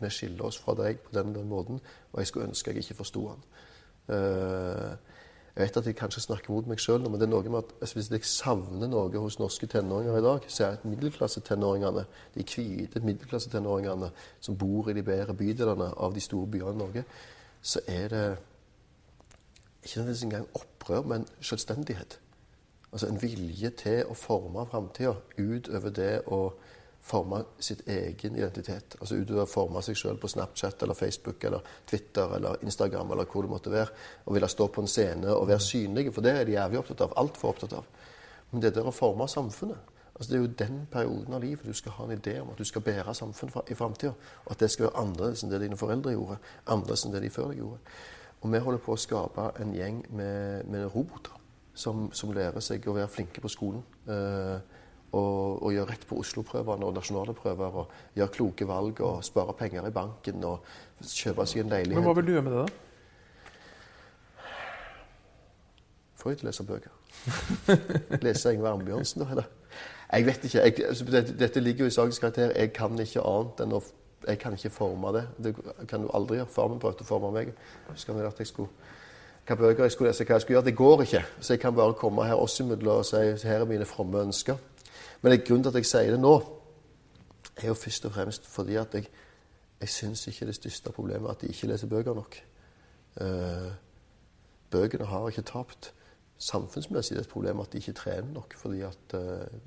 [0.00, 1.80] vi skiller oss fra deg på den, den måten,
[2.12, 3.46] og jeg skulle ønske jeg ikke forsto han.
[4.10, 4.92] Uh,
[5.56, 7.72] jeg vet at jeg kanskje snakker mot meg sjøl, men det er noe med at
[7.80, 12.44] altså, hvis jeg savner noe hos norske tenåringer i dag, så er det middelklassetenåringene, de
[12.46, 14.10] hvite middelklassetenåringene
[14.40, 17.04] som bor i de bedre bydelene av de store byene i Norge,
[17.60, 18.24] så er det
[19.82, 22.20] ikke nødvendigvis engang opprør, men selvstendighet.
[22.92, 26.40] Altså en vilje til å forme framtida utover det å
[27.02, 28.96] forme sitt egen identitet.
[29.00, 33.28] Altså utover å forme seg sjøl på Snapchat eller Facebook eller Twitter eller Instagram eller
[33.30, 33.96] hvor det måtte være.
[34.26, 37.06] Og ville stå på en scene og være synlige, for det er de jævlig opptatt
[37.06, 37.16] av.
[37.22, 37.88] Altfor opptatt av.
[38.50, 41.72] Men det der å forme samfunnet altså Det er jo den perioden av livet du
[41.72, 44.10] skal ha en idé om at du skal bære samfunnet i framtida.
[44.44, 46.36] Og at det skal være annerledes enn det dine foreldre gjorde.
[46.66, 47.78] Annerledes enn det de før deg gjorde.
[48.42, 51.40] Og vi holder på å skape en gjeng med, med roboter
[51.72, 53.80] som, som, lærer seg å være flinke på skolen.
[54.12, 54.60] Eh,
[55.12, 57.80] og, og gjøre rett på Oslo-prøvene og nasjonale prøver.
[57.82, 60.66] Og gjøre kloke valg og spare penger i banken og
[61.02, 61.98] kjøpe seg en leilighet.
[61.98, 62.68] Men Hva vil du gjøre med det, da?
[66.20, 66.92] Får jeg til å lese bøker.
[68.26, 69.30] lese Ingvar Ambjørnsen, da?
[69.34, 69.48] Eller?
[70.10, 70.60] Jeg vet ikke.
[70.60, 72.52] Jeg, altså, dette, dette, ligger jo i sakens karakter.
[72.56, 73.82] Jeg kan ikke annet enn å
[74.28, 75.22] Jeg kan ikke forme det.
[75.40, 75.54] Det
[75.88, 76.52] kan du aldri gjøre.
[76.52, 77.54] Far min prøvde å forme meg.
[77.88, 78.68] Husker han at jeg skulle
[79.48, 80.66] hva bøker jeg skulle lese, hva jeg skulle gjøre.
[80.68, 81.22] Det går ikke.
[81.40, 84.60] Så jeg kan bare komme her oss imellom og si her er mine fromme ønsker.
[85.22, 86.34] Men grunnen til at jeg sier det nå,
[87.60, 89.08] er jo først og fremst fordi at jeg,
[89.80, 92.38] jeg syns ikke det største problemet er at de ikke leser bøker nok.
[93.20, 93.72] Uh,
[94.70, 95.92] bøkene har ikke tapt.
[96.40, 98.54] Samfunnsmessig er det et problem at de ikke trener nok.
[98.56, 99.60] fordi at uh,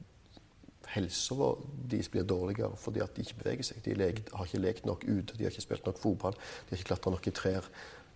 [0.93, 1.51] helsa
[1.91, 3.85] deres blir dårligere fordi at de ikke beveger seg.
[3.85, 3.93] De
[4.33, 7.13] har ikke lekt nok ute, de har ikke spilt nok fotball, de har ikke klatra
[7.13, 7.69] nok i trær.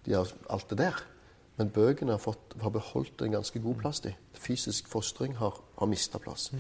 [0.06, 1.06] De har alt det der.
[1.58, 4.00] Men bøkene har, har beholdt en ganske god plass.
[4.00, 4.14] De.
[4.34, 6.52] Fysisk fostring har, har mista plass.
[6.54, 6.60] Mm.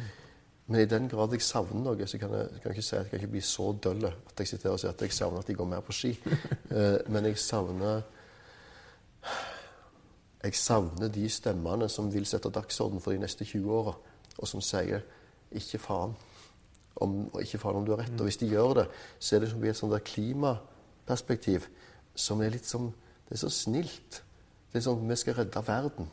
[0.67, 3.05] Men i den grad jeg savner noe, så kan jeg, kan jeg ikke si at
[3.05, 5.47] jeg kan ikke bli så døll at jeg sitter og sier at jeg savner at
[5.47, 6.11] de går mer på ski.
[6.71, 8.01] uh, men jeg savner
[10.43, 13.95] Jeg savner de stemmene som vil sette dagsorden for de neste 20 åra,
[14.37, 15.01] og som sier
[15.51, 16.13] 'ikke faen'.
[16.95, 18.19] Om, ikke faen om du har rett.
[18.19, 18.87] Og hvis de gjør det,
[19.19, 21.67] så er det som i et sånt klimaperspektiv
[22.15, 22.93] som er litt som
[23.29, 24.23] Det er så snilt.
[24.71, 26.07] Det er sånn Vi skal redde verden.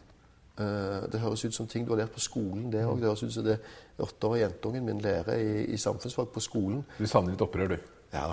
[0.55, 2.85] Uh, det høres ut som ting du har lært på skolen, det.
[2.85, 3.59] Det høres ut som det
[3.99, 6.85] åtteårige jentungen min lærer i, i, samfunnsfag på skolen.
[6.99, 7.93] Du savner litt opprør, du?
[8.15, 8.29] Ja.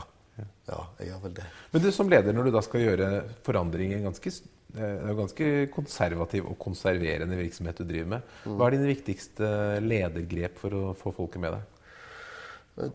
[0.70, 1.46] ja, jeg gjør vel det.
[1.74, 3.12] Men du som leder, når du da skal gjøre
[3.46, 4.34] forandring i en ganske
[4.72, 8.30] det er jo ganske konservativ og konserverende virksomhet du driver med.
[8.46, 8.54] Mm.
[8.56, 9.50] Hva er dine viktigste
[9.84, 11.82] ledergrep for å få folket med deg?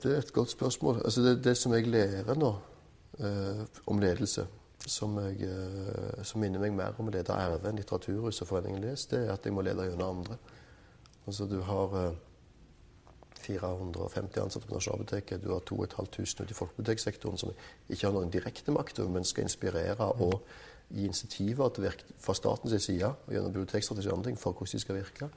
[0.01, 1.03] Det er et godt spørsmål.
[1.05, 2.55] Altså det, det som jeg lærer nå
[3.21, 3.61] eh,
[3.93, 4.47] om ledelse,
[4.87, 8.85] som, jeg, eh, som, minner meg mer om å lede RV enn Litteraturhuset og Foreningen
[8.85, 10.39] Les, det er at jeg må lede gjennom andre.
[11.27, 12.23] Altså du har eh,
[13.47, 17.53] 450 ansatte på Nasjonalbiblioteket, du har 2500 ute i folkebiblioteksektoren som
[17.89, 20.41] ikke har noen direkte makt over, men skal inspirere og
[20.89, 24.79] gi insentiver til virke, fra statens side og gjennom bibliotekstrategi og andre ting for hvordan
[24.79, 25.31] de skal virke.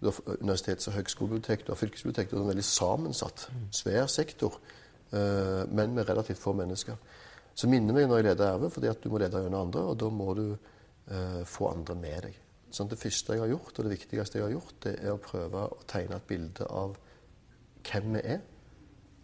[0.00, 2.30] Du har universitets- og høgskolebibliotek, du har fylkesbibliotek.
[2.30, 4.60] Du har en veldig sammensatt, svær sektor,
[5.12, 6.94] uh, men med relativt få mennesker.
[7.58, 9.96] Så minner meg når jeg leder RV, fordi at du må lede gjennom andre, og
[9.98, 12.36] da må du eh, få andre med deg.
[12.70, 15.22] Sånn, det første jeg har gjort, og det viktigste jeg har gjort, det er å
[15.22, 16.94] prøve å tegne et bilde av
[17.88, 18.44] hvem vi er,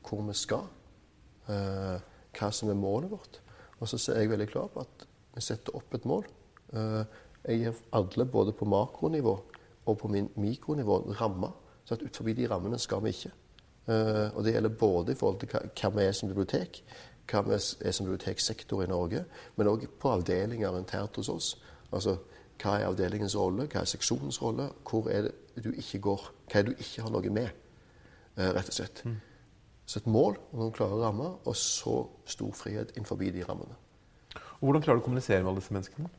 [0.04, 0.66] hvor vi skal,
[1.52, 2.02] eh,
[2.34, 3.38] hva som er målet vårt.
[3.78, 6.26] Og så er jeg veldig klar på at vi setter opp et mål.
[6.74, 9.38] Eh, jeg gir alle, både på makronivå
[9.84, 11.52] og på min mikronivå, rammer.
[11.84, 13.34] Så at utenfor de rammene skal vi ikke.
[13.84, 16.80] Eh, og det gjelder både i forhold til hva vi er som bibliotek,
[17.30, 19.24] hva vi er som biblioteksektor i Norge,
[19.56, 21.50] men òg på avdelinger internt hos oss.
[21.92, 22.18] Altså
[22.62, 26.58] hva er avdelingens rolle, hva er seksjonens rolle, hvor er det du ikke går, hva
[26.58, 27.48] er det du ikke har noe med,
[28.36, 29.04] eh, rett og slett.
[29.04, 29.20] Mm.
[29.86, 33.76] Så et mål og noen klare rammer, og så stor frihet innenfor de rammene.
[34.34, 36.10] Og hvordan klarer du å kommunisere med alle disse menneskene?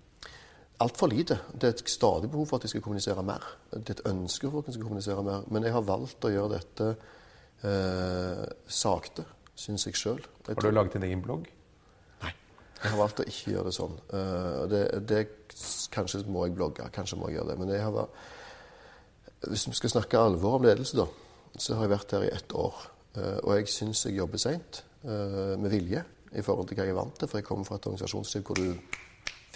[0.83, 1.39] Altfor lite.
[1.53, 3.43] Det er et stadig behov for at de skal kommunisere mer.
[3.71, 5.45] Det er et ønske for at de skal kommunisere mer.
[5.47, 6.89] Men jeg har valgt å gjøre dette
[7.63, 10.23] eh, sakte, syns jeg sjøl.
[10.47, 11.47] Har du laget din egen blogg?
[12.23, 12.31] Nei.
[12.81, 13.95] Jeg har valgt å ikke gjøre det sånn.
[14.11, 15.21] Uh, det, det,
[15.95, 17.59] kanskje må jeg blogge, kanskje må jeg gjøre det.
[17.61, 18.09] Men jeg har,
[19.47, 21.07] hvis vi skal snakke alvor om ledelse, da,
[21.55, 22.83] så har jeg vært her i ett år.
[23.15, 26.03] Uh, og jeg syns jeg jobber seint, uh, med vilje
[26.35, 27.31] i forhold til hva jeg er vant til.
[27.31, 29.01] For jeg kommer fra et organisasjonsliv hvor du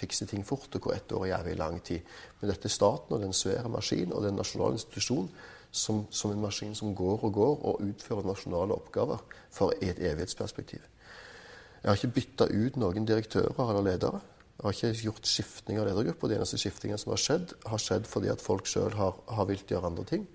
[0.00, 2.12] fikser ting fort, og hvor ett år er jævlig lang tid.
[2.40, 4.78] Men dette er staten, og det er en svær maskin, og det er en nasjonal
[4.78, 5.28] institusjon
[5.70, 10.82] som, som, en maskin som går og går, og utfører nasjonale oppgaver for et evighetsperspektiv.
[11.82, 14.20] Jeg har ikke bytta ut noen direktører eller ledere.
[14.60, 16.28] Jeg har ikke gjort skiftning av ledergrupper.
[16.28, 19.72] De eneste skiftingene som har skjedd, har skjedd fordi at folk sjøl har, har villet
[19.72, 20.26] gjøre andre ting.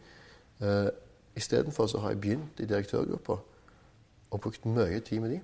[0.64, 0.90] Eh,
[1.36, 3.36] Istedenfor så har jeg begynt i direktørgruppa
[4.32, 5.44] og brukt mye tid med dem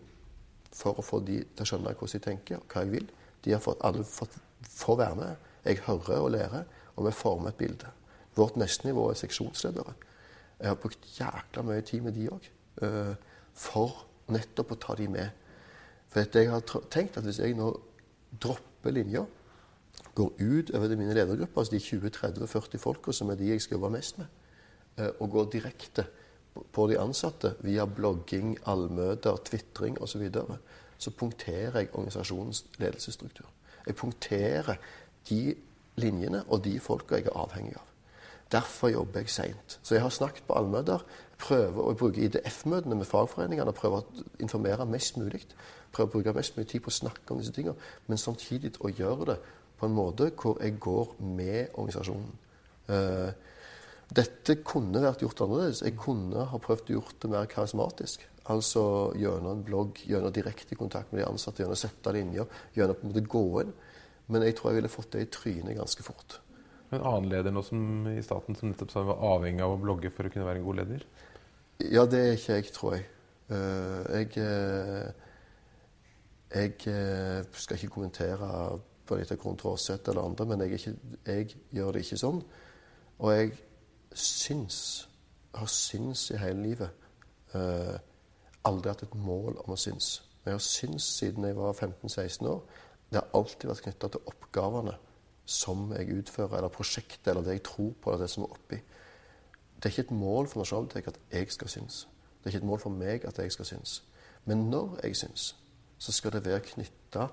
[0.72, 3.10] for å få de til å skjønne hvordan de tenker, og hva jeg vil.
[3.44, 4.38] De har fått, alle fått
[4.72, 5.50] få være med.
[5.66, 6.64] Jeg hører og lærer,
[6.96, 7.92] og vi former et bilde.
[8.36, 9.94] Vårt neste nivå er seksjonsledere.
[10.60, 12.50] Jeg har brukt jækla mye tid med de òg,
[12.82, 13.16] eh,
[13.54, 15.30] for nettopp å ta de med.
[16.12, 17.72] For jeg har tenkt at hvis jeg nå
[18.42, 19.26] dropper linja,
[20.16, 23.92] går ut over mine ledergrupper, altså de 20-30-40 folka som er de jeg skal jobbe
[23.96, 24.28] mest med,
[25.00, 26.06] uh, og går direkte
[26.72, 30.58] på de ansatte via blogging, allmøter, tvitring osv., så, videre,
[30.98, 33.48] så punkterer jeg organisasjonens ledelsesstruktur.
[33.88, 34.76] Jeg punkterer
[35.30, 35.56] de
[35.96, 37.91] linjene og de folka jeg er avhengig av.
[38.52, 39.80] Derfor jobber jeg seint.
[39.82, 41.04] Så jeg har snakket på allmøter.
[41.42, 43.74] Prøver å bruke IDF-møtene med fagforeningene.
[43.76, 45.46] Prøver å informere mest mulig.
[45.92, 47.80] Prøver å bruke mest mulig tid på å snakke om disse tingene.
[48.08, 49.38] Men samtidig å gjøre det
[49.80, 52.36] på en måte hvor jeg går med organisasjonen.
[52.92, 53.32] Uh,
[54.12, 55.86] dette kunne vært gjort annerledes.
[55.86, 58.28] Jeg kunne ha prøvd å gjort det mer karismatisk.
[58.52, 58.84] Altså
[59.16, 63.08] gjennom en blogg, gjennom direkte kontakt med de ansatte, gjennom å sette linjer, gjennom på
[63.08, 63.76] en måte gå inn.
[64.32, 66.42] Men jeg tror jeg ville fått det i trynet ganske fort.
[66.92, 70.12] En annen leder nå som, i staten som nettopp sa var avhengig av å blogge
[70.12, 71.04] for å kunne være en god leder?
[71.88, 73.06] Ja, det er ikke jeg, tror jeg.
[73.52, 75.28] Uh, jeg uh,
[76.52, 78.50] jeg uh, skal ikke kommentere
[79.12, 80.94] dette etter Traarseth eller andre, men jeg, ikke,
[81.28, 82.42] jeg, gjør det ikke sånn.
[83.20, 83.54] Og jeg
[84.16, 84.82] syns,
[85.56, 87.08] har syns i hele livet.
[88.68, 90.14] Aldri hatt et mål om å synes.
[90.42, 92.62] Men jeg har syns siden jeg var 15-16 år.
[93.12, 94.96] Det har alltid vært knytta til oppgavene
[95.52, 98.80] som jeg utfører, eller prosjektet, eller det jeg tror på, eller det som er oppi.
[99.76, 102.08] Det er ikke et mål for Nasjonalbiblioteket at jeg skal synes.
[102.40, 104.04] Det er ikke et mål for meg at jeg skal synes.
[104.46, 105.56] Men når jeg synes,
[105.98, 107.28] så skal det være knytta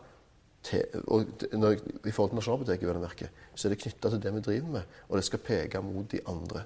[0.63, 1.77] til og når,
[2.07, 4.83] I forhold til Nasjonalbiblioteket, vel merke, så er det knytta til det vi driver med,
[5.09, 6.63] og det skal peke mot de andre.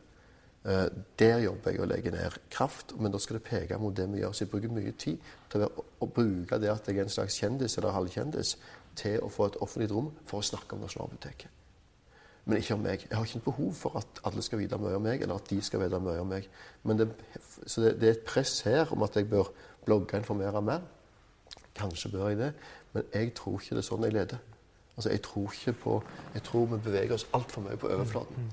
[0.64, 0.86] Uh,
[1.18, 4.20] der jobber jeg og legger ned kraft, men da skal det peke mot det vi
[4.22, 4.32] gjør.
[4.32, 5.18] Så jeg bruker mye tid
[5.50, 8.54] til å, å bruke det at jeg er en slags kjendis eller halvkjendis,
[8.96, 11.58] til å få et offentlig rom for å snakke om Nasjonalbiblioteket.
[12.44, 13.04] Men ikke om meg.
[13.06, 15.50] Jeg har ikke noe behov for at alle skal vite mye om meg, eller at
[15.50, 16.48] de skal vite mye om meg.
[16.82, 17.06] Det,
[17.66, 19.52] så det, det, er et press her om at jeg bør
[19.86, 20.82] blogge og informere mer.
[21.78, 22.50] Kanskje bør jeg det,
[22.92, 24.42] men jeg tror ikke det er sånn jeg leder.
[24.96, 25.92] Altså, jeg tror ikke på
[26.34, 28.50] Jeg tror vi beveger oss altfor mye på overflaten.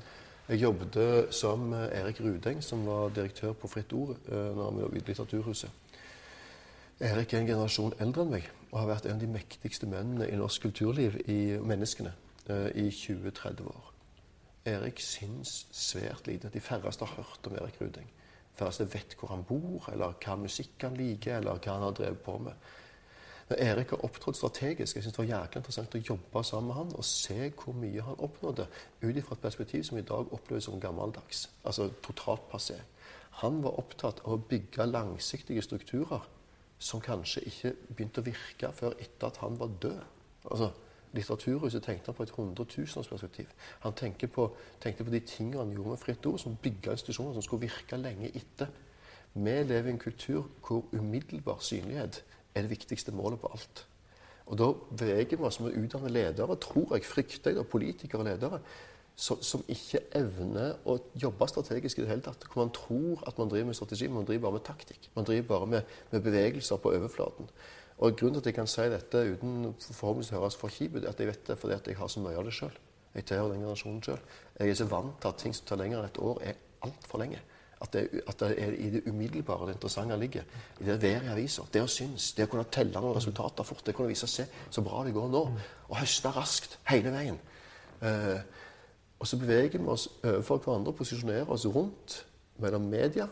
[0.49, 0.95] Jeg jobbet
[1.35, 5.09] sammen med Erik Rudeng, som var direktør på Fritt Ord eh, når vi jobbet i
[5.09, 5.69] Litteraturhuset.
[6.99, 10.27] Erik er en generasjon eldre enn meg og har vært en av de mektigste mennene
[10.29, 12.11] i norsk kulturliv i menneskene
[12.49, 13.87] eh, i 20-30 år.
[14.69, 16.51] Erik syns svært lite.
[16.53, 18.05] De færreste har hørt om Erik Ruding.
[18.05, 21.97] De færreste vet hvor han bor, eller hva musikk han liker, eller hva han har
[21.97, 22.69] drevet på med.
[23.49, 24.95] Men Erik har opptrådt strategisk.
[24.95, 28.01] Jeg synes Det var jækla interessant å jobbe sammen med han og se hvor mye
[28.05, 28.67] han oppnådde
[29.01, 31.49] ut ifra et perspektiv som i dag oppleves som gammeldags.
[31.65, 32.77] Altså totalt passé.
[33.41, 36.27] Han var opptatt av å bygge langsiktige strukturer
[36.79, 39.99] som kanskje ikke begynte å virke før etter at han var død.
[40.49, 40.71] Altså,
[41.13, 43.45] Litteraturhuset tenkte han på et hundretusenårsperspektiv.
[43.81, 44.45] Han tenkte på,
[44.81, 47.97] tenkte på de tingene han gjorde med Fritt Ord, som bygga institusjoner som skulle virke
[47.97, 48.69] lenge etter.
[49.33, 52.21] Vi lever i en kultur hvor umiddelbar synlighet
[52.53, 53.85] er det viktigste målet på alt.
[54.45, 58.21] Og Da beveger vi oss med å utdanne ledere, tror jeg, frykter jeg, da, politikere
[58.21, 58.61] og ledere,
[59.19, 62.45] som ikke evner å jobbe strategisk i det hele tatt.
[62.47, 65.09] Hvor man tror at man driver med strategi, men man driver bare med taktikk.
[65.15, 67.49] Man driver bare med, med bevegelser på overflaten.
[67.99, 71.03] Og Grunnen til at jeg kan si dette uten forhåpentligvis å høres for kjip ut,
[71.03, 72.77] er at jeg vet det fordi at jeg har så mye av det sjøl.
[73.15, 74.21] Jeg tilhører den generasjonen sjøl.
[74.59, 77.19] Jeg er så vant til at ting som tar lenger enn et år, er altfor
[77.19, 77.41] lenge.
[77.79, 80.47] At det, at det, er i det umiddelbare det interessante ligger.
[80.79, 81.63] I det været i avisa.
[81.73, 82.31] Det å synes.
[82.35, 83.83] Det å kunne telle noen resultater fort.
[83.85, 85.43] Det å kunne vise se så bra det går nå.
[85.87, 87.39] Og høste raskt hele veien.
[87.99, 88.39] Uh,
[89.19, 92.25] og så beveger vi oss overfor hverandre posisjonerer oss rundt
[92.63, 93.27] mellom media,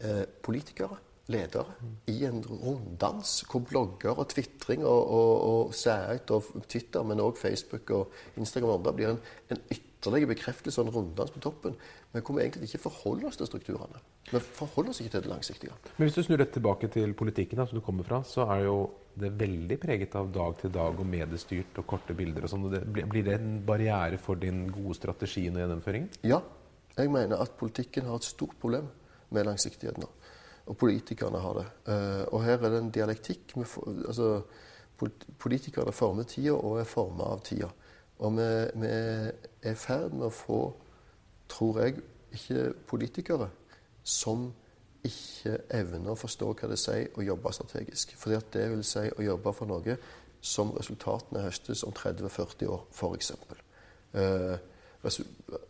[0.00, 1.74] eh, politikere, ledere,
[2.06, 5.74] i en runddans hvor blogger og tvitring og, og, og
[6.30, 9.20] og Twitter, men òg Facebook og Instagram og andre blir en,
[9.50, 11.74] en ytterligere bekreftelse og en runddans på toppen.
[12.12, 14.00] Men hvor vi egentlig ikke forholder oss til strukturene.
[14.30, 15.72] Vi forholder oss ikke til det langsiktige.
[15.96, 18.64] Men hvis du snur dette tilbake til politikken, da, som du kommer fra, så er
[18.66, 22.68] jo det veldig preget av dag til dag og mediestyrt og korte bilder og sånn.
[22.92, 26.10] Blir det en barriere for din gode strategi og gjennomføringen?
[26.26, 26.42] Ja.
[26.96, 28.86] Jeg mener at politikken har et stort problem
[29.34, 30.08] med langsiktighet nå.
[30.66, 31.66] Og politikerne har det.
[31.92, 33.52] Eh, og her er det en dialektikk.
[33.56, 34.42] altså,
[35.38, 37.68] politikerne former tida og er forma av tida.
[38.18, 38.50] Og vi,
[38.80, 40.60] vi er i ferd med å få,
[41.52, 41.98] tror jeg,
[42.36, 43.50] ikke politikere
[44.06, 44.48] som
[45.06, 48.14] ikke evner å forstå hva det sier å jobbe strategisk.
[48.18, 49.98] Fordi at det vil si å jobbe for noe
[50.46, 53.32] som resultatene høstes om 30-40 år, f.eks.
[54.16, 54.56] Eh,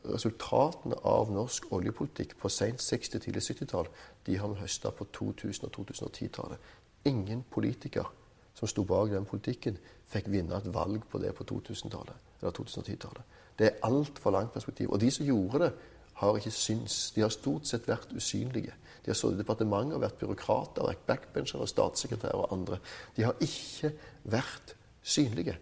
[0.06, 3.90] resultatene av norsk oljepolitikk på sent 60-, tidlig 70-tall
[4.26, 6.70] de har vi høsta på 2000- og 2010-tallet.
[7.08, 8.08] Ingen politiker
[8.56, 9.76] som sto bak den politikken,
[10.08, 13.36] fikk vinne et valg på det på 2000-tallet eller 2010-tallet.
[13.58, 14.90] Det er altfor langt perspektiv.
[14.92, 15.72] Og de som gjorde det,
[16.16, 17.10] har ikke syns.
[17.12, 18.72] De har stort sett vært usynlige.
[19.04, 22.78] De har sittet i departementet og vært byråkrater, vært backbenchere og statssekretærer og andre.
[23.16, 23.92] De har ikke
[24.24, 25.58] vært synlige.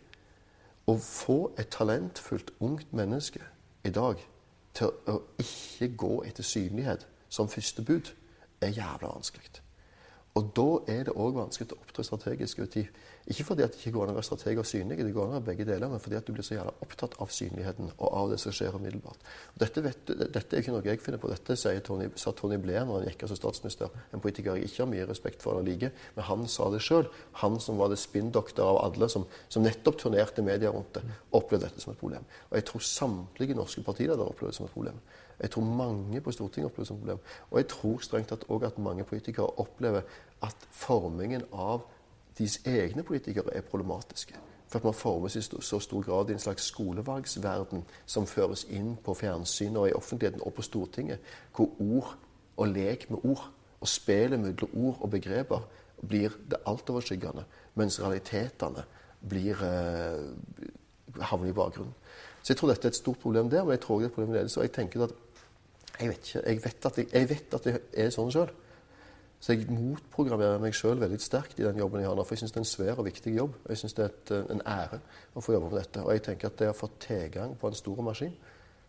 [0.86, 3.42] Å få et talentfullt ungt menneske
[3.84, 4.22] i dag
[4.74, 8.14] til å ikke gå etter synlighet som første bud,
[8.62, 9.63] er jævla vanskelig.
[10.34, 13.02] Og da er det òg vanskelig å opptre strategisk over tid.
[13.24, 15.30] Ikke fordi at det ikke går an å være strateg og synlig, det går an
[15.30, 18.04] å være begge deler, men fordi at du blir så gjerne opptatt av synligheten og
[18.10, 19.22] av det som skjer umiddelbart.
[19.62, 21.30] Dette, vet, dette er ikke noe jeg finner på.
[21.32, 21.56] Dette
[21.86, 23.96] Tony, sa Tony Blair når han gikk av som statsminister.
[24.12, 27.08] En politiker jeg ikke har mye respekt for eller liker, men han sa det sjøl.
[27.40, 31.70] Han som var det spinndoktor av alle, som, som nettopp turnerte media rundt det, opplevde
[31.70, 32.28] dette som et problem.
[32.50, 35.00] Og jeg tror samtlige norske partiledere opplevde det som et problem.
[35.40, 37.24] Jeg tror mange på Stortinget opplever det som et problem.
[37.50, 40.04] Og jeg tror strengt tatt òg at mange politikere opplever
[40.44, 41.88] at formingen av
[42.38, 44.34] deres egne politikere er problematiske.
[44.68, 48.96] For at man formes i så stor grad i en slags skolevalgsverden som føres inn
[48.96, 51.18] på fjernsynet og i offentligheten og på Stortinget,
[51.56, 52.16] hvor ord
[52.56, 55.66] og lek med ord og spillet mellom ord og begreper
[56.08, 58.84] blir det altoverskyggende, mens realitetene
[59.28, 61.94] blir eh, havner i bakgrunnen.
[62.42, 64.14] Så jeg tror dette er et stort problem der, men jeg tror det er et
[64.14, 64.60] problem med ledelse.
[64.60, 65.14] Og jeg tenker at
[66.00, 68.50] jeg vet ikke, at jeg, vet at jeg er sånn sjøl.
[69.40, 72.24] Så jeg motprogrammerer meg sjøl veldig sterkt i den jobben jeg har nå.
[72.24, 73.58] For jeg syns det er en svær og viktig jobb.
[73.68, 75.00] Jeg syns det er et, en ære
[75.34, 76.04] å få jobbe med dette.
[76.04, 78.32] Og jeg tenker at det å få tilgang på en stor maskin,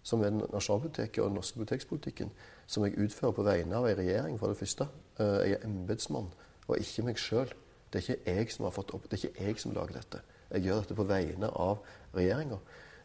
[0.05, 2.31] som er Nasjonalbiblioteket og den norske bibliotekspolitikken,
[2.67, 4.87] som jeg utfører på vegne av ei regjering, for det første
[5.17, 6.29] eh, Jeg er embetsmann,
[6.67, 7.51] og ikke meg sjøl.
[7.91, 10.21] Det er ikke jeg som har fått opp, det er ikke jeg som lager dette.
[10.51, 11.81] Jeg gjør dette på vegne av
[12.15, 12.59] regjeringa.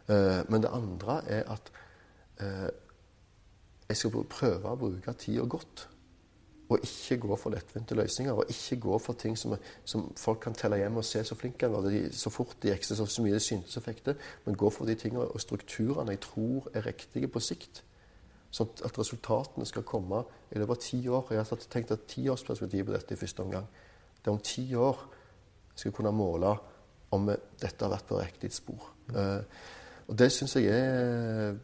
[0.07, 1.73] Eh, men det andre er at
[2.45, 2.69] eh,
[3.89, 5.89] jeg skal prøve å bruke tida godt.
[6.71, 8.33] Og ikke gå for lettvinte løsninger.
[8.33, 11.67] Og ikke gå for ting som, som folk kan telle hjem og se så flinke
[11.67, 11.91] han var.
[12.15, 14.17] Så fort de ikke så, så mye det syntes og fikk det.
[14.47, 17.83] Men gå for de tingene og strukturene jeg tror er riktige på sikt.
[18.55, 21.35] Sånn at resultatene skal komme i løpet av ti år.
[21.35, 23.67] Jeg har tenkt at tiårsperspektivet på dette i første omgang.
[24.19, 25.05] Det er om ti år
[25.71, 26.55] jeg skal kunne måle
[27.15, 28.91] om dette har vært på riktig spor.
[29.11, 29.43] Uh,
[30.11, 31.57] og det syns jeg er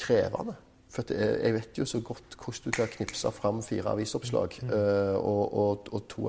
[0.00, 0.56] krevende.
[0.94, 4.68] For jeg vet jo så godt hvordan du kan knipse fram fire avisoppslag mm.
[4.70, 6.28] uh, og, og, og to,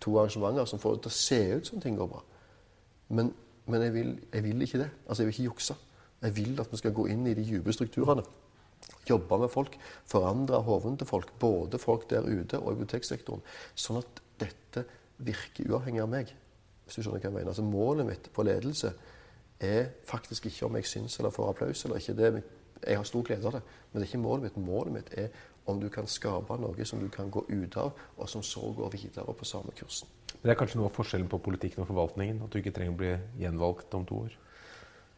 [0.00, 2.22] to, arrangementer som får det til å se ut som ting går bra.
[3.12, 3.34] Men,
[3.68, 4.88] men jeg, vil, jeg, vil, ikke det.
[5.06, 5.76] Altså, Jeg vil ikke jukse.
[6.24, 8.24] Jeg vil at vi skal gå inn i de dype strukturene.
[9.08, 9.76] Jobbe med folk.
[10.08, 11.34] Forandre hodene til folk.
[11.40, 13.44] Både folk der ute og i biblioteksektoren.
[13.76, 14.86] Sånn at dette
[15.24, 16.32] virker uavhengig av meg.
[16.86, 17.52] Hvis du skjønner hva jeg mener.
[17.52, 18.94] Altså Målet mitt på ledelse
[19.60, 22.16] er faktisk ikke om jeg syns eller får applaus eller ikke.
[22.16, 22.32] det
[22.86, 24.56] jeg har stor glede av det, men det er ikke målet mitt.
[24.66, 25.28] Målet mitt er
[25.70, 28.92] om du kan skape noe som du kan gå ut av, og som så går
[28.92, 30.08] videre på samme kursen.
[30.34, 32.42] Men Det er kanskje noe av forskjellen på politikken og forvaltningen?
[32.44, 34.34] At du ikke trenger å bli gjenvalgt om to år?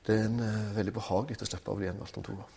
[0.07, 2.55] Det er en, uh, veldig behagelig å slippe å bli gjenvalgt om to år.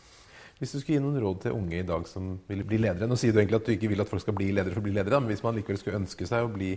[0.60, 3.16] Hvis du skulle gi noen råd til unge i dag som vil bli ledere Nå
[3.16, 4.92] sier du egentlig at du ikke vil at folk skal bli ledere for å bli
[4.92, 6.74] ledere, men hvis man likevel skulle ønske seg å bli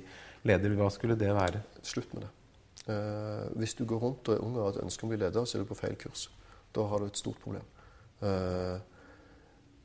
[0.46, 1.64] leder, hva skulle det være?
[1.82, 2.30] Slutt med det.
[2.86, 5.20] Uh, hvis du går rundt og er ung og har et ønske om å bli
[5.24, 6.28] leder, så er du på feil kurs.
[6.72, 7.66] Da har du et stort problem.
[8.22, 8.78] Uh,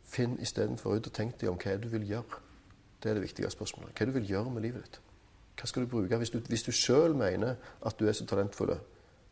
[0.07, 2.43] finn istedenfor ut og tenk deg om hva du vil gjøre.
[3.03, 3.93] Det er det viktige spørsmålet.
[3.97, 4.99] Hva du vil gjøre med livet ditt.
[5.57, 6.17] Hva skal du bruke?
[6.21, 8.75] Hvis du, hvis du sjøl mener at du er så talentfull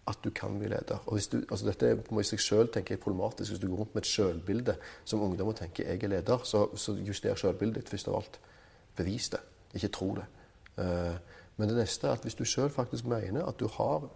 [0.05, 2.97] at du kan bli leder og hvis du, altså Dette må i seg sjøl tenke
[3.01, 3.51] problematisk.
[3.51, 6.67] Hvis du går rundt med et sjølbilde som ungdom og tenker 'jeg er leder', så,
[6.75, 8.39] så juster sjølbildet ditt først av alt.
[8.95, 9.39] Bevis det.
[9.73, 10.25] Ikke tro det.
[10.77, 11.17] Uh,
[11.57, 14.09] men det neste er at hvis du sjøl faktisk mener at du har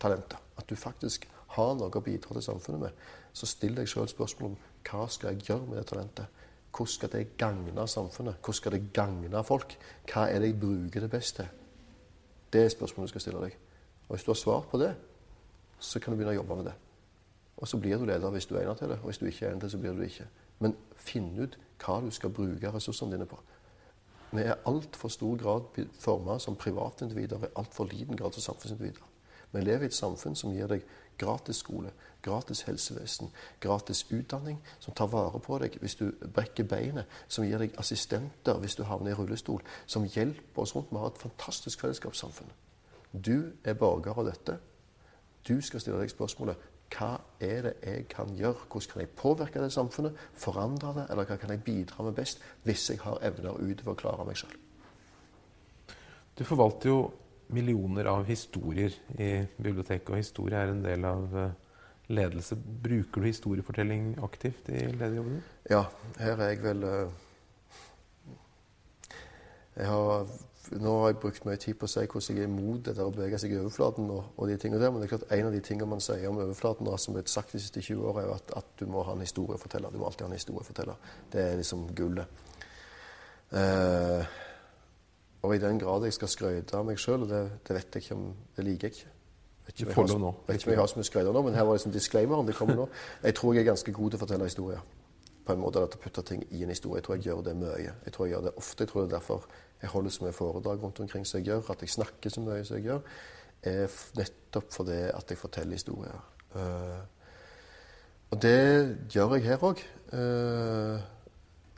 [0.00, 3.02] talenter, at du faktisk har noe å bidra til samfunnet med,
[3.32, 6.42] så still deg sjøl spørsmål om hva skal jeg gjøre med det talentet?
[6.74, 8.38] Hvordan skal det gagne samfunnet?
[8.40, 9.76] Hvordan skal det gagne folk?
[10.10, 11.50] Hva er det jeg bruker det best til?
[12.52, 13.58] Det er spørsmålet du skal stille deg.
[14.08, 14.94] Og Hvis du har svar på det,
[15.78, 16.74] så kan du begynne å jobbe med det.
[17.56, 19.46] Og så blir du leder hvis du er egnet til det, og hvis du ikke
[19.46, 20.26] er egnet til det, så blir du det ikke.
[20.58, 23.38] Men finn ut hva du skal bruke ressursene dine på.
[24.34, 29.02] Vi er altfor stor grad formet som privatindivider i altfor liten grad som samfunnsindivider.
[29.52, 30.82] Vi lever i et samfunn som gir deg
[31.18, 31.92] gratis skole,
[32.22, 37.60] gratis helsevesen, gratis utdanning, som tar vare på deg hvis du brekker beinet, som gir
[37.60, 40.92] deg assistenter hvis du havner i rullestol, som hjelper oss rundt.
[40.92, 42.52] Vi har et fantastisk fellesskapssamfunn.
[43.12, 44.58] Du er borger av dette.
[45.44, 48.68] Du skal stille deg spørsmålet hva er det jeg kan gjøre?
[48.70, 50.18] Hvordan kan jeg påvirke det samfunnet?
[50.32, 51.06] Forandre det?
[51.10, 54.38] Eller hva kan jeg bidra med best hvis jeg har evner utover å klare meg
[54.38, 54.54] sjøl?
[56.38, 56.98] Du forvalter jo
[57.54, 61.52] millioner av historier i biblioteket, og historie er en del av eh,
[62.14, 62.56] ledelse.
[62.56, 65.38] Bruker du historiefortelling aktivt i lederjobben?
[65.70, 65.86] Ja,
[66.20, 67.20] her er jeg vel eh,
[69.74, 70.28] jeg har
[70.72, 73.08] nå har jeg brukt mye tid på å si hvordan jeg er imot det der
[73.08, 74.08] å bevege seg i overflaten.
[74.10, 76.24] og, og de tingene der, Men det er klart en av de tingene man sier
[76.30, 79.02] om overflaten da, som er sagt de siste 20 årene, er at, at, du må
[79.04, 79.92] ha en historieforteller.
[79.92, 81.12] Du må alltid ha en historieforteller.
[81.32, 82.44] Det er liksom gullet.
[83.52, 84.40] Eh,
[85.44, 88.04] og i den grad jeg skal skryte av meg sjøl, og det, det, vet jeg
[88.04, 88.24] ikke om
[88.56, 89.10] Det liker jeg ikke.
[89.66, 91.66] Vet ikke om jeg, vet ikke om jeg har så mye skryter nå, men her
[91.68, 92.48] var liksom disclaimeren.
[92.48, 92.88] Det kommer nå.
[93.22, 94.82] Jeg tror jeg er ganske god til å fortelle historier.
[95.44, 97.00] På en måte at å putte ting i en historie.
[97.00, 97.94] Jeg tror jeg gjør det mye.
[98.04, 98.84] Jeg tror jeg gjør det ofte.
[98.84, 99.48] Jeg tror det er derfor
[99.80, 102.64] jeg holder så mye foredrag rundt omkring som jeg gjør, at jeg snakker så mye
[102.64, 103.02] som jeg gjør,
[103.68, 106.22] er nettopp fordi at jeg forteller historier.
[106.54, 107.02] Uh,
[108.32, 109.80] og det gjør jeg her òg.
[110.14, 111.02] Eh,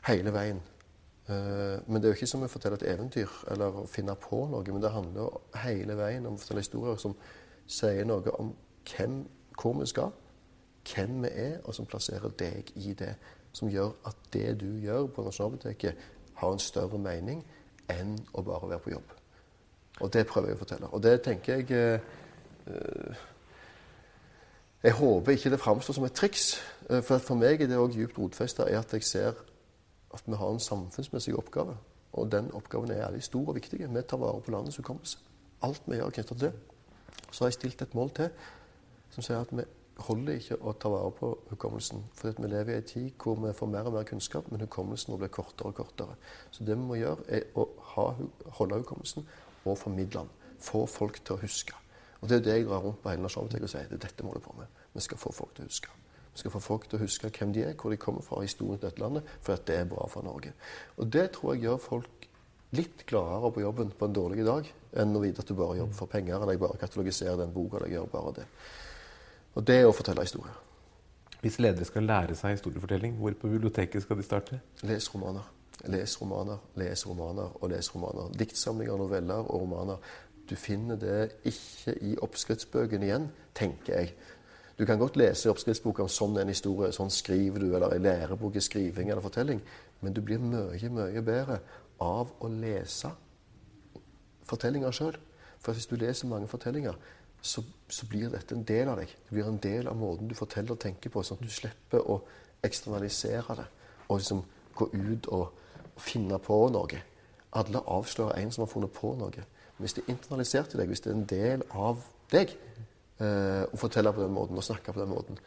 [0.07, 0.61] hele veien.
[1.27, 4.45] Uh, men det er jo ikke som å fortelle et eventyr eller å finne på
[4.51, 4.63] noe.
[4.71, 7.17] Men det handler hele veien om å fortelle historier som
[7.67, 8.53] sier noe om
[8.87, 9.19] hvem,
[9.59, 10.13] hvor vi skal,
[10.87, 13.15] hvem vi er, og som plasserer deg i det.
[13.51, 16.07] Som gjør at det du gjør på Nasjonalbiblioteket,
[16.37, 17.41] har en større mening
[17.89, 19.15] enn å bare være på jobb.
[19.99, 20.89] Og det prøver jeg å fortelle.
[20.93, 21.71] Og det tenker jeg
[22.67, 23.23] eh,
[24.83, 26.61] Jeg håper ikke det framstår som et triks.
[26.89, 29.41] Eh, for for meg er det òg djupt rotfesta at jeg ser
[30.13, 31.77] at vi har en samfunnsmessig oppgave.
[32.13, 33.79] Og den oppgaven er ærlig stor og viktig.
[33.79, 35.19] Vi tar vare på landets hukommelse.
[35.61, 36.53] Alt vi gjør knyttet til det.
[37.31, 38.29] Så har jeg stilt et mål til
[39.11, 39.63] som sier at vi
[40.05, 42.03] holder ikke å ta vare på hukommelsen.
[42.17, 45.13] For vi lever i en tid hvor vi får mer og mer kunnskap, men hukommelsen
[45.13, 46.17] må bli kortere og kortere.
[46.51, 48.07] Så det vi må gjøre, er å ha,
[48.59, 49.27] holde hukommelsen
[49.65, 50.33] og formidle den.
[50.63, 51.73] Få folk til å huske.
[52.21, 53.89] Og Det er det jeg drar rundt på hele Nasjonalbiblioteket og sier.
[53.89, 54.83] Det er dette holder på med.
[54.93, 55.93] Vi skal få folk til å huske.
[56.37, 58.77] Vi skal få folk til å huske hvem de er, hvor de kommer fra, historien
[58.77, 60.51] til dette landet, for at det er bra for Norge.
[61.01, 62.27] Og det tror jeg gjør folk
[62.77, 64.69] litt gladere på jobben på en dårlig dag
[65.01, 67.79] enn å vite at du bare jobber for penger, eller jeg bare katalogiserer den boka,
[67.79, 68.45] eller jeg gjør bare det.
[69.57, 70.61] Og det er å fortelle historier.
[71.41, 74.61] Hvis ledere skal lære seg historiefortelling, hvor på biblioteket skal de starte?
[74.85, 75.49] Les romaner.
[75.89, 78.29] Les romaner, les romaner og les romaner.
[78.37, 80.13] Diktsamlinger, noveller og romaner.
[80.49, 81.19] Du finner det
[81.49, 84.13] ikke i oppskriftsbøkene igjen, tenker jeg.
[84.77, 88.01] Du kan godt lese i oppskriftsboka om sånn en historie, sånn skriver du, eller i
[88.01, 89.61] lærebok i skriving eller fortelling,
[90.01, 91.57] men du blir mye, mye bedre
[92.03, 93.09] av å lese
[94.45, 95.17] fortellinger sjøl.
[95.57, 96.93] For hvis du leser mange fortellinger,
[97.41, 99.09] så, så, blir dette en del av deg.
[99.25, 102.05] Det blir en del av måten du forteller og tenker på, sånn at du slipper
[102.05, 102.19] å
[102.65, 103.67] eksternalisere det
[104.07, 104.43] og liksom
[104.77, 105.49] gå ut og,
[105.89, 107.01] og finne på noe.
[107.57, 109.45] Alle avslører en som har funnet på noe.
[109.77, 112.53] Men hvis det er internalisert i deg, hvis det er en del av deg
[113.19, 115.39] eh, å fortelle på den måten og snakke på den måten,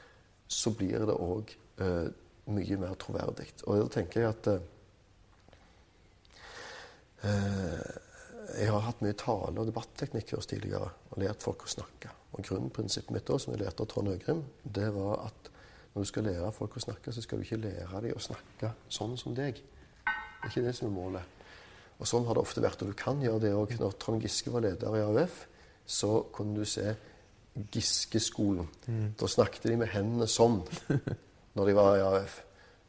[0.50, 2.06] så blir det òg eh,
[2.50, 3.48] mye mer troverdig.
[3.66, 4.52] Og da tenker jeg at
[7.24, 8.06] eh
[8.58, 12.10] jeg har hatt mye tale- og debatteknikkurs tidligere og lært folk å snakke.
[12.34, 15.50] Og Grunnprinsippet mitt, også, som jeg lærte av Trond Øgrim, det var at
[15.94, 18.72] når du skal lære folk å snakke, så skal du ikke lære dem å snakke
[18.88, 19.58] sånn som deg.
[19.58, 21.22] Det er ikke det som er målet.
[22.00, 22.82] Og Sånn har det ofte vært.
[22.82, 23.74] Og du kan gjøre det òg.
[23.78, 25.42] Når Trond Giske var leder i AUF,
[25.84, 26.94] så kunne du se
[27.54, 28.68] Giske-skolen.
[28.86, 29.12] Mm.
[29.20, 30.60] Da snakket de med hendene sånn
[31.56, 32.40] når de var i AUF.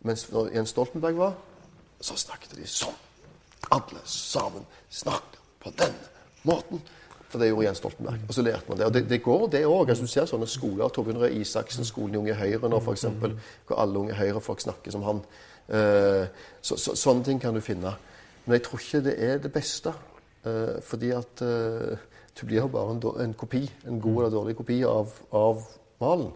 [0.07, 1.35] Mens når Jens Stoltenberg var,
[2.01, 2.97] så snakket de sånn.
[3.71, 5.93] Alle sammen snakket på den
[6.47, 6.81] måten.
[7.31, 8.23] For det gjorde Jens Stoltenberg.
[8.27, 8.85] Og så lærte man det.
[8.85, 9.89] Og det, det går, det òg.
[9.89, 10.89] Altså, du ser sånne skoler.
[10.91, 13.05] Torbjørn Røe Isaksen, skolen i Unge Høyre nå, f.eks.
[13.21, 15.21] Hvor alle Unge Høyre-folk snakker som han.
[15.71, 16.25] Uh,
[16.59, 17.93] så, så, sånne ting kan du finne.
[18.43, 19.93] Men jeg tror ikke det er det beste.
[20.43, 21.95] Uh, fordi at uh,
[22.39, 23.63] du blir jo bare en, en, kopi.
[23.87, 25.63] En god eller dårlig kopi av, av
[26.01, 26.31] malen.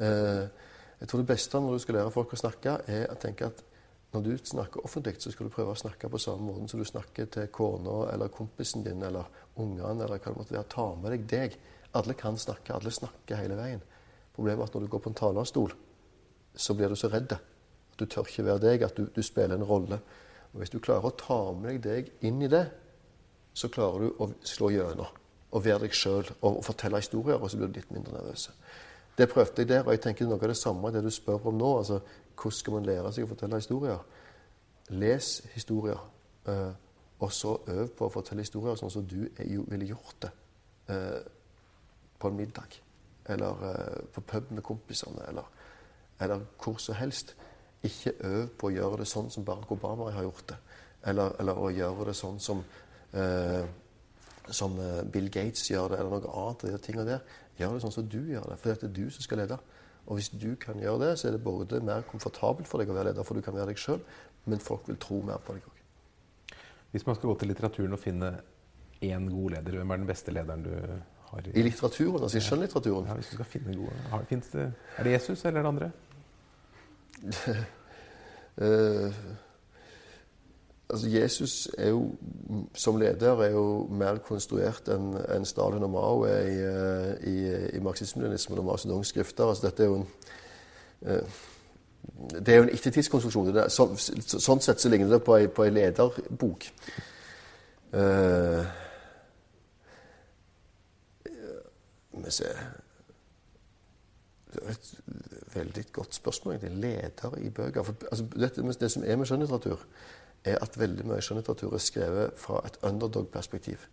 [0.00, 3.60] jeg tror det beste når du skal lære folk å snakke, er å tenke at
[4.14, 6.88] når du snakker offentlig, så skal du prøve å snakke på samme måte som du
[6.88, 9.28] snakker til kona eller kompisen din eller
[9.60, 10.70] ungene eller hva det måtte være.
[10.72, 11.54] Ta med deg deg.
[12.00, 12.74] Alle kan snakke.
[12.74, 13.84] Alle snakker hele veien.
[14.34, 15.76] Problemet er at når du går på en talerstol,
[16.56, 17.36] så blir du så redd
[18.00, 20.00] du tør ikke være deg, at du, du spiller en rolle.
[20.52, 22.64] Og Hvis du klarer å ta med deg deg inn i det,
[23.54, 25.18] så klarer du å slå gjennom
[25.50, 28.50] og være deg sjøl og, fortelle historier, og så blir du litt mindre nervøs.
[29.18, 31.58] Det prøvde jeg der, og jeg tenker noe av det samme det du spør om
[31.58, 31.70] nå.
[31.78, 31.98] altså
[32.40, 34.04] hvordan skal man lære seg å fortelle historier?
[34.96, 35.98] Les historier,
[36.48, 36.70] eh,
[37.20, 40.30] og så øv på å fortelle historier sånn som du ville gjort det
[40.94, 41.18] eh,
[42.18, 42.78] på en middag.
[43.30, 45.50] Eller eh, på pub med kompisene, eller,
[46.20, 47.34] eller hvor som helst.
[47.82, 50.58] Ikke øv på å gjøre det sånn som Barack Obama har gjort det.
[51.10, 52.64] Eller, eller å gjøre det sånn som,
[54.50, 54.76] som
[55.12, 56.62] Bill Gates gjør det, eller noe annet.
[56.62, 57.24] de tingene der.
[57.58, 59.58] Gjør det sånn som du gjør det, for det er du som skal lede.
[60.06, 62.96] Og hvis du kan gjøre det, så er det både mer komfortabelt for deg å
[62.96, 64.00] være leder, for du kan være deg sjøl,
[64.50, 65.76] men folk vil tro mer på deg òg.
[66.90, 68.30] Hvis man skal gå til litteraturen og finne
[69.06, 70.72] én god leder, hvem er den beste lederen du
[71.30, 71.44] har?
[71.44, 73.06] I, I litteraturen, altså i skjønnlitteraturen?
[73.06, 73.94] Ja, hvis du skal finne gode.
[74.10, 74.64] Har, det,
[74.96, 75.92] er det Jesus eller er det andre?
[78.58, 79.22] uh,
[80.90, 82.14] altså Jesus er jo,
[82.74, 87.36] som leder er jo mer konstruert enn en Stalin og Mao er i, eh, i,
[87.76, 89.48] i marxismen og Mao Zedongs skrifter.
[89.48, 90.08] Altså dette er jo en
[91.06, 91.40] uh,
[92.46, 93.56] det er jo en ettertidskonstruksjon.
[93.70, 93.86] Så,
[94.40, 96.66] sånn sett så ligner det på ei, på ei lederbok.
[97.90, 98.62] Uh,
[102.20, 102.62] vi ser
[104.50, 104.94] Det er et
[105.54, 106.54] veldig godt spørsmål.
[106.54, 106.80] egentlig.
[106.80, 107.82] Leder i bøker.
[107.82, 109.84] For, altså, det, det, som er med skjønnlitteratur,
[110.44, 113.86] er at veldig mye skjønnlitteratur er skrevet fra et underdog-perspektiv.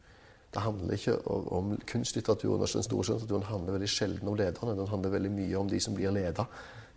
[0.54, 2.64] Det handler ikke om kunstlitteraturen.
[2.64, 4.78] Den store skjønnlitteraturen handler veldig sjelden om lederne.
[4.80, 6.48] Den handler veldig mye om de som blir leda.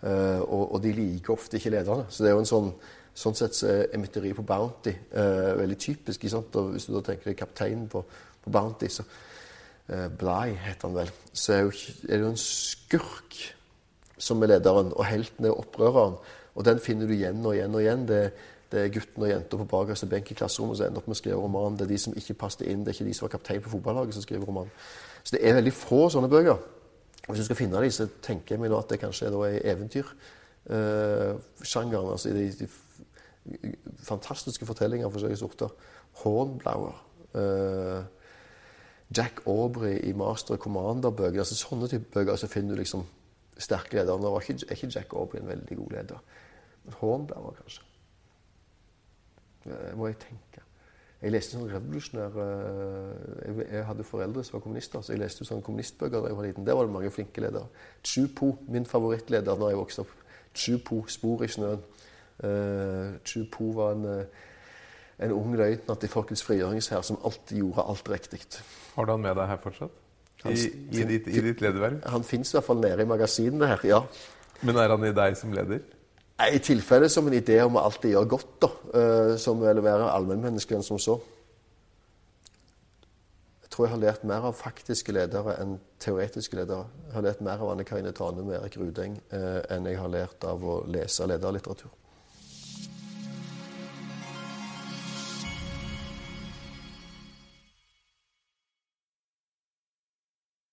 [0.00, 2.06] Uh, og, og, de liker ofte ikke lederne.
[2.08, 2.72] Så det er jo en sånn
[3.20, 6.22] Sånn sett så er mytteri på Bounty uh, veldig typisk.
[6.30, 8.04] Og hvis du da tenker deg kapteinen på,
[8.40, 11.10] på, Bounty, så uh, Bligh heter han vel.
[11.34, 11.72] Så er,
[12.06, 13.40] er det jo en skurk
[14.14, 16.16] som er lederen, og helten er opprøreren.
[16.54, 18.06] Og den finner du igjen og igjen og igjen.
[18.08, 18.22] Det,
[18.70, 21.18] det er gutten og jenta på bakerste benk i klasserommet som ender opp med å
[21.18, 21.76] skrive roman.
[21.78, 22.84] Det er de som ikke passet inn.
[22.84, 24.70] Det er ikke de som var kaptein på fotballaget, som skriver roman.
[25.24, 26.58] Så det er veldig få sånne bøker.
[27.26, 29.32] Hvis du skal finne dem, så tenker jeg meg nå at det kanskje er
[29.74, 32.06] eventyrsjangeren.
[32.06, 32.66] Uh, altså de, de,
[34.06, 35.70] fantastiske fortellinger av forskjellige sorter.
[36.22, 36.94] Hornblower.
[37.34, 38.00] Uh,
[39.16, 41.42] Jack Aubrey i Master Commander-bøker.
[41.42, 43.02] altså Sånne type bøker så finner du liksom
[43.58, 44.22] sterke ledere.
[44.22, 46.18] Nå er ikke Jack Aubrey en veldig god leder.
[46.84, 47.89] Men Hornblower kanskje.
[49.64, 50.64] Det må jeg tenke.
[51.20, 55.64] Jeg leste sånn revolusjonær jeg, jeg hadde foreldre som var kommunister, så jeg leste sånne
[55.66, 56.64] kommunistbøker da jeg var liten.
[56.64, 57.68] Der var det mange flinke ledere.
[58.00, 60.14] Chupo, min favorittleder da jeg vokste opp.
[60.56, 61.82] Chupo, spor i snøen.
[62.40, 64.06] Uh, Chupo var en,
[65.20, 68.40] en ung løytnant i Folkets frigjøringshær som alltid gjorde alt riktig.
[68.94, 70.00] Har du han med deg her fortsatt?
[70.48, 72.00] I, i, ditt, i ditt lederverv?
[72.08, 73.98] Han fins i hvert fall nede i magasinene her, ja.
[74.64, 75.84] Men er han i deg som leder?
[76.48, 78.70] I tilfelle som en idé om å alltid gjøre godt, da.
[78.94, 81.18] Uh, som vil være allmennmenneske enn som så.
[83.60, 86.88] Jeg tror jeg har lært mer av faktiske ledere enn teoretiske ledere.
[87.06, 90.12] Jeg har lært mer av Anne Karine Tane og Erik Rudeng uh, enn jeg har
[90.12, 91.92] lært av å lese lederlitteratur.